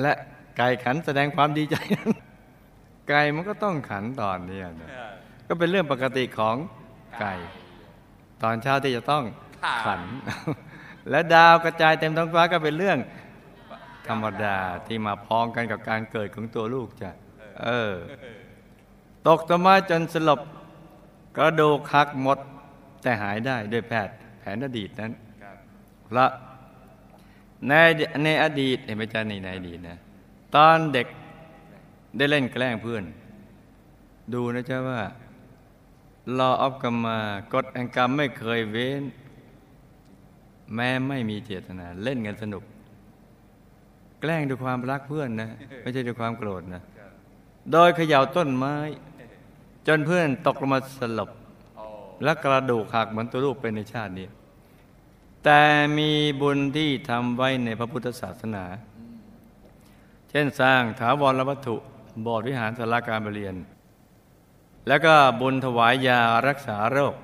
[0.00, 0.12] และ
[0.56, 1.76] ไก่ขันแสดงความดีใจ
[3.08, 4.88] ไก่มันก็ต้องขันตอนเนี้ยนะ
[5.48, 6.56] ก็เป็นเรื่องปกติของ
[7.20, 7.34] ไก่
[8.42, 9.24] ตอนเช้าที่จะต้อง
[9.84, 10.02] ขัน
[11.10, 12.98] และดาวกระจายเต็มท้องฟ้าก็เป็นเรื่อง
[14.08, 14.56] ธรรมดา
[14.86, 17.10] ที่มาพ้องกันกับการเกิดของตัวลูกจ้ะ
[17.64, 17.94] เออ
[19.26, 20.40] ตกต้นไม้จนสลบ
[21.36, 22.38] กระดูกหักหมด
[23.02, 25.56] แต่หายได้ด้วยแพทย์แผนอดีตนั้นครับ
[26.16, 26.26] ละ
[27.68, 27.72] ใน
[28.24, 29.98] ในอดีตเห็นไหมจ๊ะในในอดีตนะ
[30.54, 31.06] ตอนเด็ก
[32.16, 33.04] ได้เล่นแกล้งเพื่อน
[34.34, 35.00] ดูนะจ๊ะว่า
[36.38, 37.18] law of กรรมา
[37.52, 39.02] กฎแห่งกรรมไม่เคยเว้น
[40.74, 42.62] แม้ไม่มีเจตนา เล่นกันสนุก
[44.20, 45.48] แกล้งด้วยความรักเพื่อนนะ
[45.82, 46.82] ไม่ใช่ด้วยความโกรธนะ
[47.70, 48.76] โดยเขย่าต้นไม้
[49.86, 51.30] จนเพื่อนตกลงมาสลบ
[51.76, 51.84] โอ้
[52.24, 54.28] และกระดูกหักเหมือนตัวลูกเป็นในชาตินี้
[55.44, 55.60] แต่
[55.98, 56.10] มี
[56.40, 58.64] บุญที่ทำไว้ในพระพุทธศาสนา
[60.30, 61.76] เช่นสร้างถาวรวัตถุ
[62.22, 63.56] โบสถ์วิหารสาราการประเรียน
[64.88, 67.14] แล้วก็บุญถวายยารักษาโรค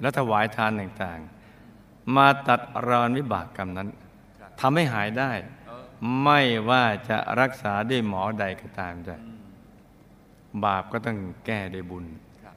[0.00, 3.88] และถวายทานต่างๆ มาตัดรอนวิบากกรรมนั้น
[4.60, 5.32] ทำให้หายได้
[6.22, 6.40] ไม่
[6.70, 9.16] ว่าจะรักษาด้วยหมอใดก็ตามจ้ะ
[10.64, 12.56] บาปก็ต้องแก้ด้วยบุญบ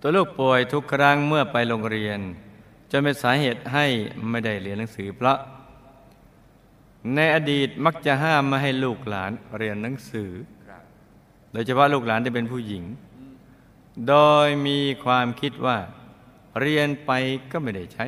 [0.00, 2.18] ตัวลูกป่วยทุกครั้งเมื่อไปโรงเรียน
[2.90, 3.86] จนเป็นสาเหตุให้
[4.30, 5.38] ไม่ได้เรียนหนังสือเพราะ
[7.14, 10.30] ในอดีตมักจะห้ามไม่ให้ลูกหลานเรียนหนังสือ
[11.52, 12.84] โดยเฉพาะลูกหลานที่เป็นผู้หญิง
[14.08, 14.14] โด
[14.46, 15.78] ยมีความคิดว่า
[16.60, 17.10] เรียนไป
[17.50, 18.06] ก็ไม่ได้ใช้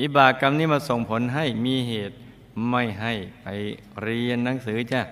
[0.00, 2.16] อิบากรรมนี้มาส่งผลให้มีเหตุ
[2.70, 3.12] ไม่ให้
[3.42, 3.46] ไป
[4.02, 5.02] เรียนหนังสือจ้ะ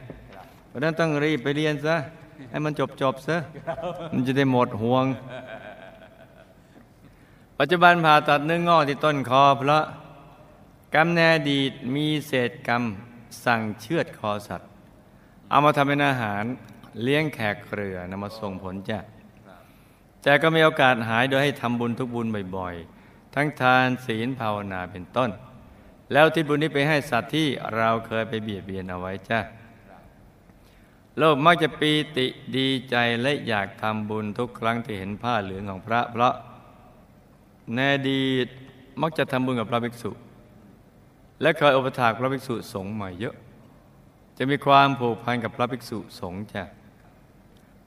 [0.75, 1.97] ราะฉะนั้นต้องรีบไปเรียนซะ
[2.51, 3.37] ให้มันจบจบๆซะ
[4.13, 5.05] มันจะได้หมดห่วง
[7.59, 9.85] ปัจจุบันผ่าตัดเนื้องอกที่ต้นคอ เพราะ
[10.95, 12.83] กรรมในอดีตมีเศษกรรม
[13.45, 14.69] สั่งเชือดคอสัตว์
[15.51, 16.43] เอามาทำเป็นอาหาร
[17.03, 18.99] เลี้ยงแขกเรือนำมาส่งผลจ้ะ
[20.23, 25.31] แต่ก็มีโอกาสหายโดยให้ทำบุญทุกบุญบ่อยๆ ทั้งทานศีลภาวนาเป็นต้น
[26.13, 27.47] แล้วที่บุญนี้ไปให้สัตว์ที่
[27.77, 29.41] เราเคยไปเบียดเบียนเอาไว้จ้ะ
[31.19, 36.35] โลกมักจะปีติดีใจและอยากทำบุญทุกครั้งที่เห็นผ้าเหลืองของพระเพราะ
[37.75, 38.47] ในอดีต
[39.03, 40.11] มักจะทำบุญกับพระภิกษุ
[41.43, 43.35] และเคยอุปถากพระภิกษุสงฆ์มาเยอะ
[44.39, 46.65] จะมีความผูกพันกับพระภิกษุสงฆ์จ้ะ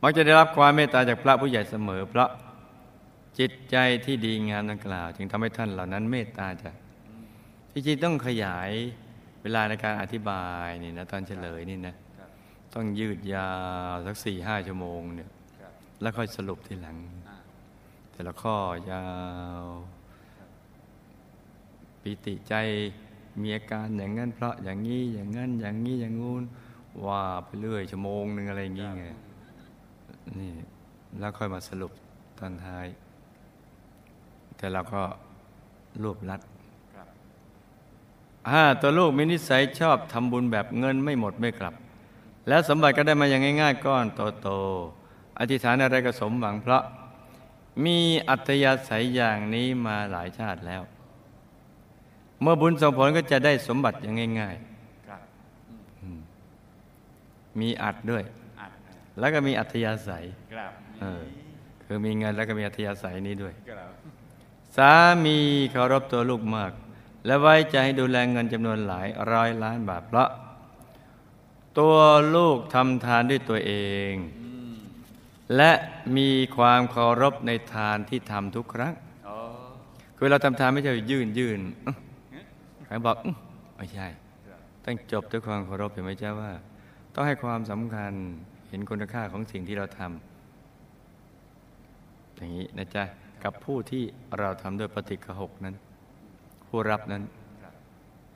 [0.04, 2.30] มักจะได้รับความเมตตาจากพระผู้ใหญ่เสมอ เพราะ
[3.40, 3.76] จิตใจ
[4.06, 6.72] ที่ดีงามดังกล่าว จึงทำให้ท่านเหล่านั้นเมตตาจ้ะ
[7.72, 8.70] จริงต้องขยาย
[9.42, 11.96] เวลาในการอธิบายนี่นะตอนเฉลยนี่นะ
[12.78, 13.52] ต้องยืดยา
[13.92, 15.30] วสักสี่ห้าชั่วโมงเนี่ย
[15.62, 15.72] ครับ
[16.02, 16.98] แล้วค่อยสรุปทีหลัง
[17.28, 17.38] อ่า
[18.12, 18.56] แต่ละข้อ
[18.92, 19.06] ยา
[19.62, 19.64] ว
[22.02, 22.54] ปิติใจ
[23.42, 26.44] มีอาการอย่างนั้น เพราะอย่างนี้อย่างนั้นอย่างนี้อย่างงู้น
[27.06, 29.06] ว่าไปเรื่อยชั่วโมงหนึ่งอะไรอย่างงี้ไง
[30.40, 30.52] นี่
[31.20, 31.92] แล้วค่อยมาสรุป
[32.40, 32.88] ตอนท้าย
[34.58, 35.02] แต่เราก็
[36.04, 36.42] รวบลัด
[36.96, 37.08] ครับ
[38.52, 41.76] ห้าตัวลูกมีนิสัยชอบทำบุญแบบเงินไม่หมดไม่กลับ
[42.48, 44.06] แล้วสมบัติก็ได้มาอย่างง่าย ๆ ก้อน
[44.42, 46.84] โตๆอธิษฐานอะไรก็สมหวังเพราะ
[47.86, 47.98] มี
[48.30, 50.82] อัตยาศัยอย่างนี้มาหลายชาติแล้ว
[52.42, 54.56] เมื่อบุญส่งผลก็จะได้สมบัติอย่างง่าย
[55.08, 55.22] ครับ
[56.02, 58.24] อืมๆมีอัดด้วย
[58.60, 58.72] อัด
[59.20, 60.24] แล้วก็มีอัธยาศัย
[60.54, 60.72] ครับ
[61.02, 61.24] เออ
[61.86, 63.92] คือมีเงินแล้วก็มีอัธยาศัยนี้ด้วยครับ
[64.78, 64.92] สา
[65.26, 65.38] มี
[65.72, 66.72] เคารพตัวลูกมาก
[67.26, 70.30] และไว้ใจให้ดูแลเงินจำนวนหลายร้อยล้านบาทเพราะ
[71.80, 71.98] ตัว
[72.36, 73.74] ลูกทำทานด้วยตัวเอ
[74.12, 74.14] ง
[75.56, 75.72] และ
[76.18, 78.94] มีความเคารพในทานที่ทำทุกครั้ง
[80.18, 81.60] คือเราทำทานไม่ใช่ยื่นยื่น
[82.86, 83.18] ใครบอก
[83.78, 84.08] ไม่ใช่
[84.84, 86.52] ต้องจบด้วยความเคารพเห็นไหมเจ้าว่า
[87.14, 88.14] ต้องให้ความสำคัญ
[88.70, 93.04] เห็นคุณค่าของสิ่งที่เราทำอย่างนี้นะจ๊ะ
[93.44, 94.04] กับผู้ที่
[94.40, 95.76] เราทำด้วยปฏิฆหกนั้น
[96.68, 97.24] ผู้รับนั้น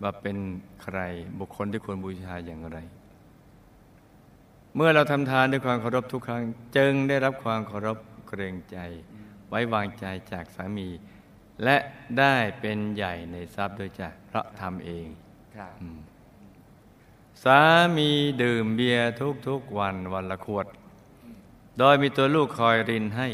[0.01, 0.37] ว่าเป็น
[0.81, 0.97] ใคร
[1.39, 2.79] บุคคลที่ควรบูชาอย่างไร
[4.75, 6.43] เมื่อเราทำทานด้วยความเคารพทุกครั้ง
[6.77, 7.97] จึงได้รับความเคารพ
[8.27, 8.77] เกรงใจ
[9.49, 10.89] ไว้วางใจจากสามี
[11.63, 11.77] และ
[12.19, 15.05] ได้เป็นใหญ่ในทรัพย์ด้วยจ้ะเพราะทำเอง
[15.55, 15.99] ครับอืม
[17.43, 17.61] สา
[17.97, 18.09] มี
[18.43, 19.11] ดื่มเบียร์
[19.47, 20.65] ทุกๆวันวันละขวด
[21.77, 23.29] โดยมีตัวลูกคอยรินให้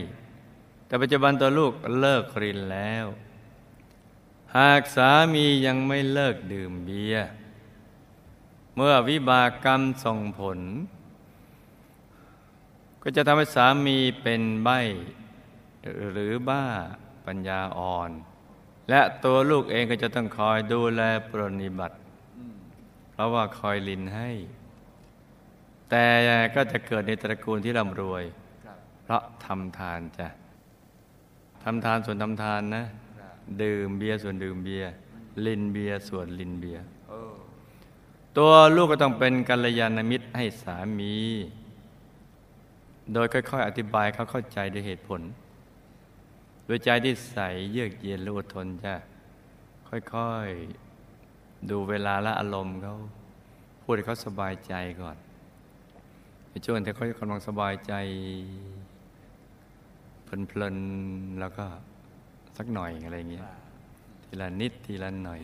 [0.88, 3.06] แต่ปัจจุบันตัวลูกเลิกรินแล้ว
[4.58, 7.28] หากสามียังไม่เลิกดื่มเบียร์
[8.76, 10.60] เมื่อวิบากกรรมส่งผล
[13.10, 14.80] ก็จะทำให้สามีเป็นใบ้
[16.12, 16.64] หรือบ้า
[17.26, 18.12] ปัญญาอ่อน
[18.90, 21.98] และตัวลูกเองก็จะต้องคอยดูแลปรนนิบัติ
[22.38, 22.54] อืม
[23.12, 24.30] เพราะว่าคอยรินให้
[25.90, 26.06] แต่
[26.56, 28.24] ก็จะเกิดในตระกูลที่ร่ำรวย
[28.66, 30.28] ครับเพราะทำทานจ้ะ
[31.64, 32.84] ทำทานส่วนทำทานนะ
[33.20, 34.92] ครับดื่มเบียร์ส่วนดื่มเบียร์
[35.46, 37.36] รินเบียร์ส่วนรินเบียร์เออ
[38.38, 41.16] ตัวลูกก็ต้องเป็นกัลยาณมิตรให้สามี
[43.14, 45.22] โดยค่อยๆ อธิบายเขาเข้าใจด้วยเหตุผล
[46.66, 47.38] โดยใจที่ใส
[47.72, 48.94] เยือกเย็นและอดทนจ้ะ
[49.90, 52.96] ค่อยๆ ดูเวลาและอารมณ์เขา
[53.84, 55.18] พูดให้เขาสบายใจก่อน
[56.50, 57.94] ในช่วงที่เขากำลังสบายใจ
[60.24, 61.66] เพลินๆ แล้วก็
[62.58, 63.56] สักหน่อยอะไรเงี้ยครับ
[64.24, 65.42] ทีละนิดทีละหน่อย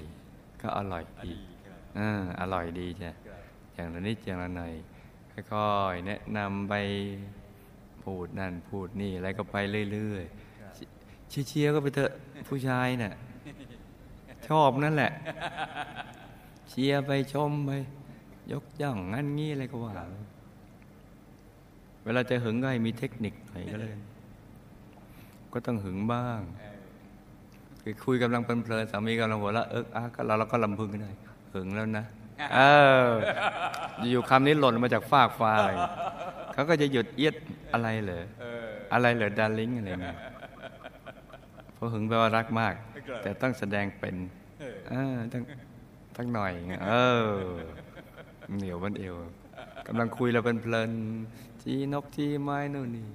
[0.61, 2.09] ก็อร่อยอันดีนี้ครับอ่า
[2.41, 3.41] อร่อยดีจ้ะครับ
[3.73, 4.73] อย่างละนิดอย่างละหน่อย
[5.53, 6.73] ค่อยๆแนะนำไป
[8.03, 9.55] พูดนั่นพูดนี่อะไรก็ไป
[9.91, 12.11] เรื่อยๆเชียร์เชียร์ก็ไปเถอะ
[12.49, 13.13] ผู้ชายน่ะ
[14.47, 15.11] ชอบนั่นแหละ
[16.69, 17.71] เชียร์ไปชมไป
[18.51, 19.93] ยกย่องงั้นงี้อะไรก็ว่า
[22.03, 23.93] เวลาจะหึงก็ให้มีเทคนิคหน่อยก็เลย
[25.53, 26.41] ก็ต้องหึงบ้าง
[27.81, 31.15] คือคุยกำลังเพลินสามีกำลังหัวเราะเอิกอาก็เราเราก็ลำพึงกันเลย
[31.53, 32.05] หึงแล้วนะ
[32.55, 32.59] เอ
[33.05, 33.07] อ
[34.11, 35.77] อยู่คำนี้หล่นมาจากฟากฟ้าเลย
[36.53, 37.35] เขาก็จะหยุดเอียด
[37.73, 40.17] อะไรเหรอเอออะไรเหรอดาร์ลิงอะไรเงี้ย
[41.73, 42.73] เพราะหึงแปลว่ารักมาก
[43.07, 44.15] ครับแต่ต้องแสดงเป็น
[44.59, 45.43] เออเออต้อง
[46.17, 46.93] ทั้งหน่อยเงี้ยเอ
[47.27, 47.29] อ
[48.57, 49.15] เหนียวบันเอว
[49.87, 53.07] กำลังคุยเราเป็นเพลินๆจีนกจีไม้นู่นนี่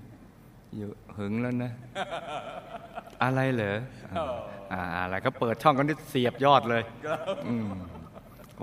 [0.76, 1.72] อยู่หึงแล้วนะ
[3.22, 3.76] อะไรเหรอ
[4.72, 7.68] อ่าอะไรก็เปิดช่องกันนี่เสียบยอดเลยครับอืม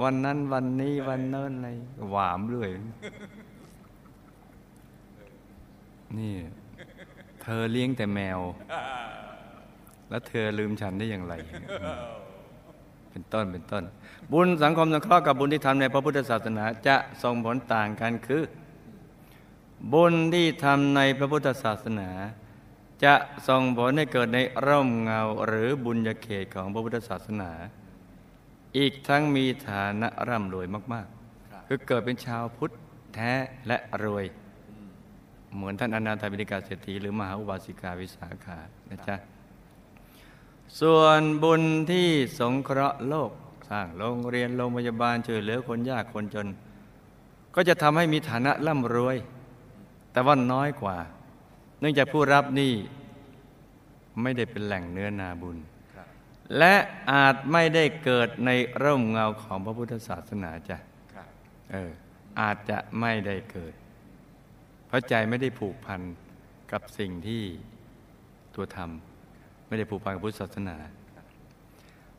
[0.03, 1.69] วันนั้นวันนี้วันเนิ่นอะไร
[2.11, 2.71] หวามเรื่อย
[6.19, 6.35] นี่
[7.41, 8.39] เธอเลี้ยงแต่แมว
[10.09, 11.33] แล้วเธอลืมฉันได้อย่างไร
[13.11, 13.83] เป็นต้นเป็นต้น
[14.31, 18.43] บุญสังคมสงเคราะห์กับบุญที่ทำในพระพุทธศาสนาจะส่งผลต่างกันคือ
[19.93, 22.09] บุญที่ทำในพระพุทธศาสนา
[23.05, 23.15] จะ
[23.47, 27.51] ส่งผลให้เกิดในร่มเงาหรือบุญญาเขตของพระพุทธศาสนา
[28.77, 32.71] อีกทั้งมีฐานะร่ำรวยมาก ๆ คือเกิดเป็นชาวพุทธ
[33.15, 33.33] แท้
[33.67, 34.25] และรวย
[35.55, 38.57] เหมือนท่านอนาถบิณฑิกาเศรษฐีหรือมหาอุบาสิกาวิสาขา
[38.89, 39.15] นะจ๊ะ
[40.79, 42.07] ส่วนบุญที่
[42.39, 43.31] สงเคราะห์โลก
[43.69, 46.47] สร้างโรงเรียนโรงพยาบาลช่วยเหลือคนยากคนจน
[47.55, 49.17] ก็จะทำให้มีฐานะร่ำรวย
[50.11, 50.97] แต่ว่าน้อยกว่า
[51.79, 52.73] เนื่องจากผู้รับนี่
[54.21, 55.57] ไม่ได้เป็นแหล่งเนื้อนาบุญ
[55.93, 56.07] ครับ
[56.57, 56.73] และ
[57.11, 58.49] อาจไม่ได้เกิดใน
[58.83, 60.77] ร่มเงาของพระพุทธศาสนาจ้ะ
[61.13, 61.27] ครับ
[61.71, 61.91] เออ
[62.39, 63.73] อาจจะไม่ได้เกิด
[64.87, 66.01] เพราะใจไม่ได้ผูกพัน
[66.71, 67.43] กับสิ่งที่
[68.55, 70.77] ตัวทำไม่ได้ผูกพันกับพุทธศาสนา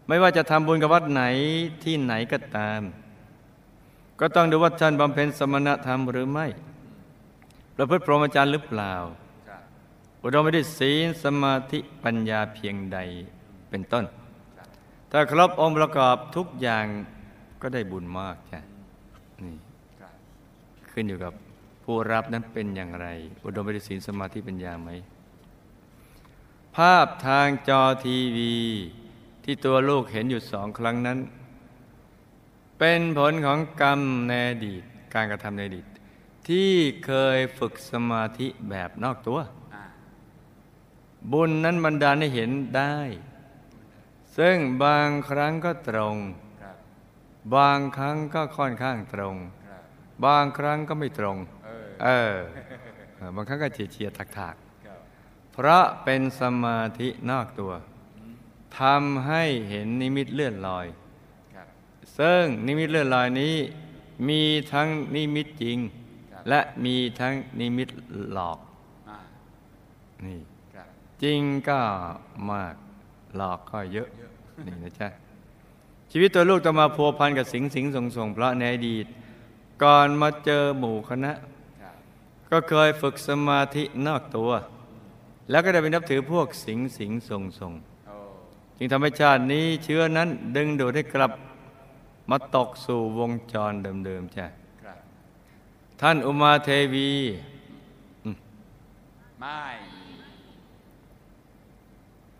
[0.08, 1.22] ไม่ว่าจะทำบุญกับวัดไหน
[1.84, 2.80] ที่ไหนก็ตาม
[4.20, 6.46] ก็ต้องดูว่าท่านบำเพ็ญสมณธรรมหรือไม่
[7.76, 8.94] ประพฤติพรหมจรรย์หรือเปล่า
[10.22, 12.98] อุดมไปด้วยศีลสมาธิปัญญาเพียงใด
[13.70, 14.04] เป็นต้น
[15.10, 16.86] ถ้าครบองค์ประกอบทุกอย่าง
[17.62, 18.60] ก็ได้บุญมากจ้ะ
[19.44, 19.56] นี่
[20.92, 21.32] ขึ้นอยู่กับ
[21.86, 23.06] ผู้รับนั้นเป็นอย่างไร
[23.44, 24.90] อุดมไปด้วยศีลสมาธิปัญญาไหม
[26.76, 28.54] ภาพทางจอทีวี
[29.44, 31.18] ที่ตัวลูกเห็นอยู่สองครั้งนั้น
[32.78, 34.82] เป็นผลของกรรมในอดีต
[35.14, 35.86] การกระทำในอดีต
[36.48, 36.72] ที่
[37.06, 39.38] เคยฝึกสมาธิแบบนอกตัว
[39.74, 39.84] อ่า
[41.32, 42.96] บุญนั้นบันดาลให้เห็นได้
[44.36, 46.16] ซึ่งบางครั้งก็ตรง
[46.62, 46.76] ครับ
[47.54, 49.82] บางครั้งก็ค่อนข้างตรงครับ
[50.24, 51.36] บางครั้งก็ไม่ตรง
[52.04, 52.78] เออเออ
[53.16, 54.54] เออบางครั้งก็เฉียดเฉียดถักถัก
[54.86, 57.72] ครับๆเพราะเป็นสมาธินอกตัว
[58.78, 60.86] ทำให้เห็นนิมิตเลื่อนลอย
[61.54, 61.66] ครับ
[62.18, 63.54] ซึ่งนิมิตเลื่อนลอยนี้
[64.28, 64.42] มี
[64.72, 65.78] ทั้งนิมิตจริง
[66.32, 67.88] ครับและมีทั้งนิมิต
[68.32, 68.58] หลอก
[69.08, 69.18] อ่า
[70.24, 70.40] นี่
[70.74, 70.88] ครับ
[71.22, 71.80] จริงก็
[72.50, 72.74] มาก
[73.36, 74.08] หลอกก็เยอะ
[74.66, 75.08] นี่นะจ๊ะ
[76.10, 79.06] ชีวิตตัวลูกต้องมาพัวพันกับสิงสิงส่งส่งเพราะในอดีต
[79.82, 81.55] ก่อนมาเจอหมู่คณะครับ
[82.50, 84.50] ก็เคยฝึกสมาธินอกตัว
[85.50, 87.72] แล้วก็ได้ไปนับถือพวกสิงสิงส่งส่ง
[88.06, 88.16] โอ้
[88.76, 91.32] จึงทำให้ชาตินี้เชื้อนั้นดึงดูดให้กลับ
[92.30, 94.46] มาตกสู่วงจรเดิมๆจ้ะ
[94.82, 94.98] ครับ
[96.00, 97.10] ท่านอุมาเทวี
[99.40, 99.62] ไม่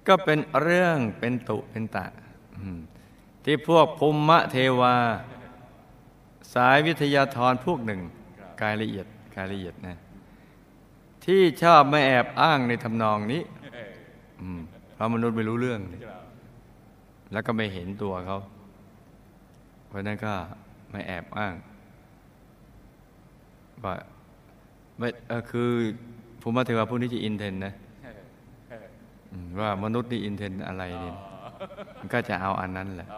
[0.07, 2.07] ก็เป็นเรื่องเป็นตุเป็นตะ
[2.57, 2.81] อืม
[3.45, 4.95] ที่พวกภูมะเทวา
[6.55, 8.01] สายวิทยาธรพวกหนึ่ง
[8.63, 9.97] กายละเอียด กายละเอียดนะ
[11.25, 13.43] ที่ชอบไม่แอบอ้างในทำนองนี้
[14.95, 15.81] เพราะมนุษย์ไม่รู้เรื่อง
[17.33, 18.39] แล้วก็ไม่เห็นตัวเขา
[19.87, 20.33] เพราะนั้นก็
[20.91, 21.55] ไม่แอบอ้าง
[23.85, 23.95] ว่า
[24.99, 25.09] ไม่
[25.51, 25.71] คือ
[26.43, 27.75] ภูมิเทวาผู้นี้จะอินเทนนะ
[29.61, 31.13] ว่ามนุษย์นี่อินเทนอะไรนี่
[31.99, 33.09] มันก็จะเอาอันนั้นแหละ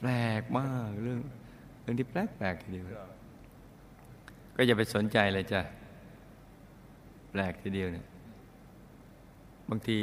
[0.00, 0.10] แปล
[0.40, 1.18] กมากเรื่อง
[1.82, 2.86] เรื่องที่แปลกแปลกทีเดียว
[4.60, 5.60] ก็อย่าไปสนใจเลยจ้ะ
[7.30, 8.06] แปลกทีเดียวเนี่ย
[9.68, 9.98] บางที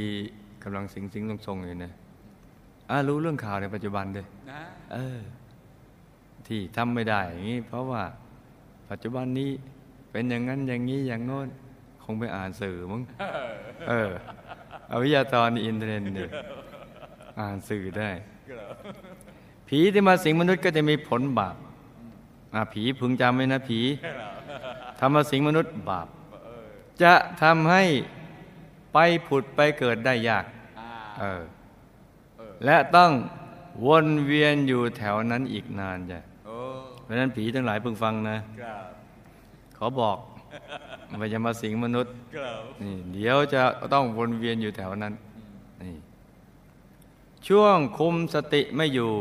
[0.64, 1.92] กำลังสิงสิงทรงทรงๆอยู่นะ
[2.90, 4.62] อ่ารู้เรื่องข่าวในปัจจุบันด้วยนะ
[4.94, 5.20] เออ
[6.48, 8.04] ที่ทำไม่ได้อย่างนี้เพราะว่า
[8.90, 9.52] ปัจจุบันนี้
[10.12, 11.48] เป็นอย่างนั้นอย่างนี้อย่างโน้น
[12.04, 13.02] คงไปอ่านสื่อมั้ง
[13.90, 14.10] เออ
[14.88, 16.32] เอาวิทยาตอนอินเทอร์เน็ตเนี่ย
[17.40, 18.10] อ่านสื่อได้
[18.50, 18.74] ครับ
[19.68, 21.56] ผีที่มาสิงมนุษย์ก็จะมีผลบาป
[22.54, 23.82] อ่าผีพึงจำไว้นะผี
[25.00, 26.66] ทำมาสิงมนุษย์บาปเออ
[27.04, 27.84] จะทำให้
[28.94, 28.98] ไป
[29.28, 30.46] ผุดไปเกิดได้ยาก
[30.80, 31.42] อ่าเออ
[32.38, 33.12] เออและต้อง
[33.86, 36.58] วนเวียนอยู่แถวนั้นอีกนานจ้ะโอ้
[37.04, 38.86] เพราะฉะนั้นผีทั้งหลายเพิ่งฟังนะครับ
[39.78, 40.18] ขอบอก
[41.20, 43.62] ว่าจะมาสิงมนุษย์ครับนี่เดี๋ยวจะ
[43.94, 45.14] ต้องวนเวียนอยู่แถวนั้น
[45.82, 45.96] นี่
[47.48, 49.12] ช่วงคุมสติไม่อยู่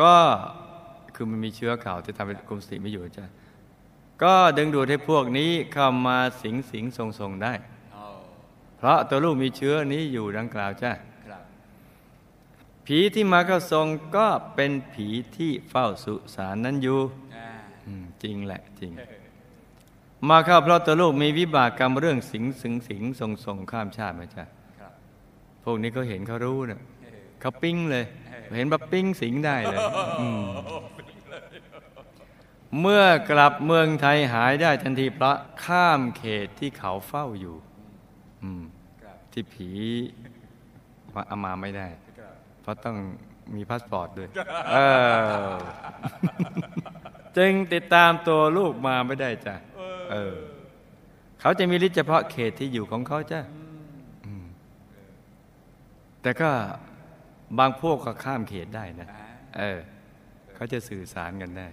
[0.00, 0.14] ก็
[1.20, 3.24] คือมันมีเชื้อข่าวที่ทำให้คุมสติไม่อยู่จ้ะ
[4.22, 7.52] ก็ดึงดูดให้พวกนี้เข้ามาสิงสิงทรงทรงได้
[8.76, 10.92] เพราะตัวลูกมีเชื้อนี้อยู่ดังกล่าวจ้ะ
[12.86, 17.00] ผีที่มาเข้าทรงก็เป็นผีที่เฝ้าสุสานนั้นอยู่
[18.22, 18.92] จริงแหละจริง
[20.28, 24.44] มาเข้าเพราะตัวลูกมีวิบากกรรมเรื่องสิงสิงสิงทรงทรงข้ามชาติมาจ้ะ
[25.64, 28.04] พวกนี้เขาเห็นเขารู้เนะเออเขาปิ้งเลย
[28.56, 29.78] เห็นแบบปิ้งสิงได้เลย
[30.20, 30.28] อื
[32.80, 35.32] เมื่อกลับเมืองไทยหายได้ทันทีพระ
[35.64, 37.56] ข้ามเขตที่เขาเฝ้าอยู่
[39.32, 39.70] ที่ผี
[41.14, 41.88] มาเอามาไม่ได้
[42.60, 42.96] เพราะต้อง
[43.54, 44.28] มีพาสปอร์ตด้วย
[44.72, 44.76] เอ
[45.50, 45.54] อ
[47.36, 49.54] จึงติดตามตัวลูกมาไม่ได้จ้ะ
[50.12, 50.36] เออ
[51.40, 53.40] เขาจะมีฤทธิ์เฉพาะเขตที่อยู่ของเขาจ้ะ
[56.22, 56.50] แต่ก็
[57.58, 59.08] บางพวกก็ข้ามเขตได้นะ
[59.58, 59.78] เออ
[60.54, 61.68] เขาจะสื่อสารกันได้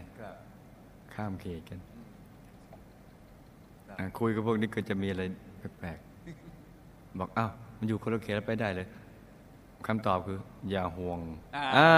[1.15, 1.79] ข้ามเขตกัน
[3.89, 5.23] อะคุยกับพวกนี้ก็จะมีอะไร
[5.77, 8.87] แปลกๆบอกอ้าวมันอยู่คนละเขตแล้วไปได้เลย
[9.87, 10.39] คำตอบคือ
[10.69, 11.19] อย่าห่วง
[11.55, 11.91] อ่าอ่า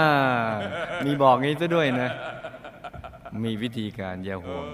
[1.04, 2.10] มีบอกงี้ซะด้วยนะ
[3.44, 4.64] มีวิธีการอย่าห่วง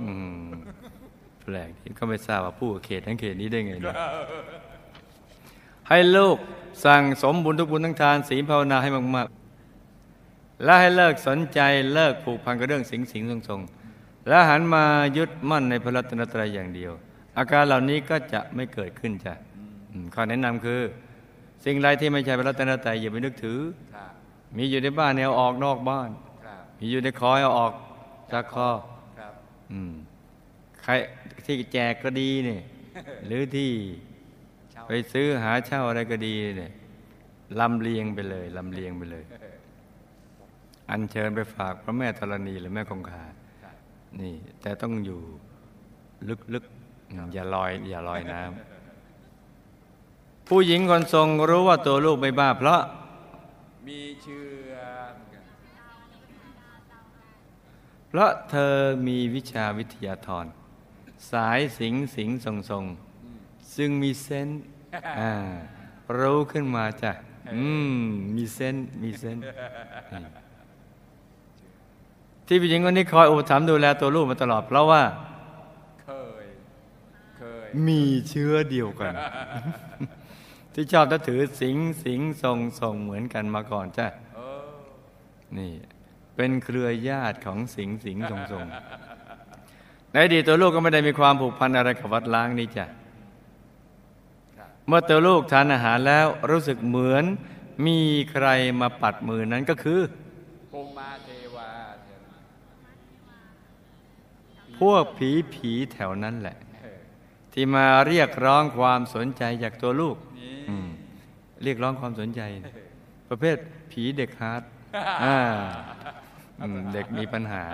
[0.00, 0.10] อื
[0.42, 0.46] ม
[1.42, 3.96] แปลกที่ก็ไม่ทราบว่าผู้กับเขตทั้งเขตนี้ได้ไงเนี่ย
[5.88, 6.36] ให้ลูก
[6.84, 9.28] สั่งสมบุญทุกบุญทั้งทานศีลภาวนาให้มาก
[9.96, 11.60] ๆ และให้เลิกสนใจ
[11.94, 13.85] เลิกผูกพันกับเรื่องสิงสิงทรงทรงๆ
[14.28, 14.84] และหันมา
[15.16, 16.92] ยึดมั่นในพระรัตนตรัยอย่างเดียว
[17.38, 19.34] อาการเหล่านี้ก็จะไม่เกิดขึ้นจ้ะ
[20.14, 20.80] ข้อแนะนำคือ
[21.64, 23.60] สิ่งใดที่ไม่ใช่พระรัตนตรัยอย่าไปนึกถือ
[24.56, 26.10] มีอยู่ในบ้านเนี่ยอาออกนอกบ้าน
[26.78, 27.72] มีอยู่ในคอยเอาออก
[28.32, 28.68] จากคอ
[29.18, 29.32] ครับ
[29.72, 29.92] อืม
[30.82, 30.92] ใคร
[31.44, 32.62] ที่แจกก็ดีเนี่ย
[33.26, 33.70] หรือที่
[34.86, 36.72] ไปซื้อหาเช่าอะไรก็ดีเนี่ย
[37.60, 39.24] ลำเลียงไปเลยลำเลียงไปเลย
[40.90, 43.25] อัญเชิญไปฝากพระแม่ธรณีหรือแม่คงคา
[44.20, 45.20] นี่ แต่ต้องอยู่
[46.54, 48.48] ลึกๆอืมอย่าลอย อย่าลอยน้ำ
[50.48, 52.80] ผู้หญิงคนทรงรู้ว่าตัวลูกไม่บ้าเพราะ
[53.86, 54.72] มีเชื้อ
[55.14, 55.42] เหมือนกัน
[58.08, 58.74] เพราะเธอ
[59.06, 60.46] มีวิชาวิทยาธร
[61.30, 62.84] สายสิงสิงทรงทรง
[63.76, 64.60] ซึ่งมีเซนส์
[65.20, 65.32] อ่า
[66.18, 67.12] รู้ขึ้นมาจ้ะ
[67.54, 67.62] อื
[67.96, 67.98] ม
[68.36, 69.42] มีเซนส์มีเซนส์
[70.12, 70.20] นี่
[72.46, 75.02] ที่ผู้หญิงคนนี้คอยอุปถัมภ์ดูแลตัวลูกมาตลอด เพราะว่า
[76.04, 76.10] เค
[76.42, 76.46] ย
[77.38, 79.12] เคยมีเชื้อเดียวกัน
[80.74, 84.66] ที่ชอบนับถือสิงสิงทรงทรงเหมือนกันมาก่อนจ้ะเออ
[85.58, 85.72] นี่
[86.36, 88.66] เป็นเครือญาติของสิงสิงทรงทรง
[90.12, 92.86] ในอดีตตัวลูกก็ไม่ได้มีความผูกพันอะไรกับวัดล้างนี่จ้ะ
[94.56, 97.24] ครับเมื่อตัวลูกทานอาหารแล้วรู้สึกเหมือน
[97.86, 97.98] มี
[98.30, 98.46] ใคร
[98.80, 100.00] มาปัดมือนั้นก็คือ
[100.72, 101.70] ภูมิมาเทวา
[102.02, 102.36] เทวา
[104.80, 106.98] พวกผีผีแถวนั้นแหละเออ
[107.52, 110.88] ที่มาเรียกร้องความสนใจจากตัวลูกนี่อืม
[111.62, 112.40] เรียกร้องความสนใจ
[113.28, 113.56] ประเภท
[113.90, 114.62] ผีเด็กฮาร์ด
[115.24, 115.38] อ่า
[116.60, 117.64] อืมเด็กมีปัญหา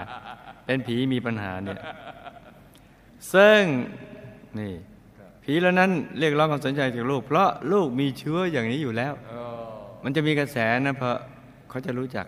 [0.66, 1.80] เป็นผีมีปัญหาเนี่ย
[3.34, 3.62] ซึ่ง
[4.58, 4.74] นี่
[5.44, 9.62] ผีเหล่านั้นเรียกร้องความสนใจจากลูก เพราะลูกมีเชื้ออย่างนี้อยู่แล้วเออ
[10.04, 11.16] มันจะมีกระแสนะเพราะ
[11.70, 12.26] เขาจะรู้จัก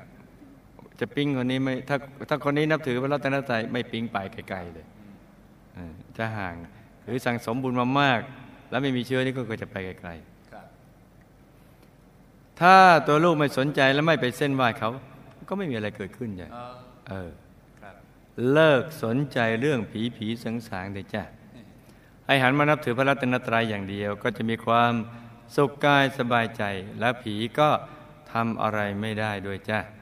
[1.00, 1.96] จะปิ้งคนนี้ไม่ถ้า
[2.28, 4.86] ถ้าคนนี้นับถือพระรัตนตรัยไม่ปิ้งไปไกลๆเลย
[5.74, 6.54] เออจะห่าง
[7.04, 8.20] หรือสั่งสมบุญมามาก
[8.70, 10.10] แล้วไม่มีเชื้อนี่ก็จะไปไกล
[10.50, 12.76] ครับๆถ้า
[13.06, 14.90] ตัวลูกไม่สนใจและไม่ไปเส้นไหว้เขา
[15.48, 16.74] ก็ไม่มีอะไรเกิดขึ้นจ้ะเออ
[17.08, 17.30] เออ
[17.80, 17.94] ครับ
[18.52, 21.24] เลิกสนใจเรื่องผีผีสังสางเลยจ้ะ
[22.26, 24.92] ให้หันมานับถือพระรัตนตรัยอย่างเดียว ก็จะมีความ
[25.56, 26.62] สุขกายสบายใจ
[27.00, 27.68] และผีก็
[28.32, 29.93] ทำอะไรไม่ได้ด้วยจ้ะครับ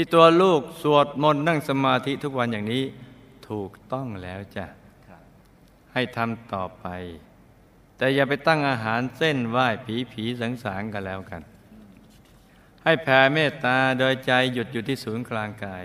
[0.00, 2.84] ที่ตัวลูกสวดมนต์นั่งสมาธิทุกวันอย่างนี้
[3.48, 4.66] ถูกต้องแล้วจ้ะ
[5.08, 5.22] ครับ
[5.92, 6.86] ให้ทำต่อไป
[7.96, 11.42] แต่อย่าไปตั้งอาหารเส้นไหว้ผีผีสังสารกันแล้วกัน
[12.84, 15.84] ให้แผ่เมตตาโดยใจหยุดอยู่ที่ศูนย์กลางกาย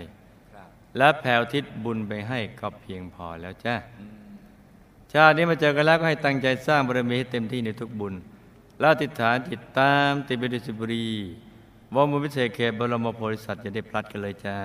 [0.54, 3.74] ครับและแผ่อุทิศบุญไปให้ก็เพียงพอแล้วจ้ะ
[5.12, 8.14] ชาตินี้มาเจอกันแล้วก็ให้ตั้งใจสร้างบารมีให้เต็มที่ในทุกบุญ
[8.78, 11.08] และอธิษฐานจิตตามติดไปดุสิบุรี
[11.94, 14.56] วงบุญพิเศษเขตบรมโพธิสัตว์จะได้พลัดกันเลยจ้า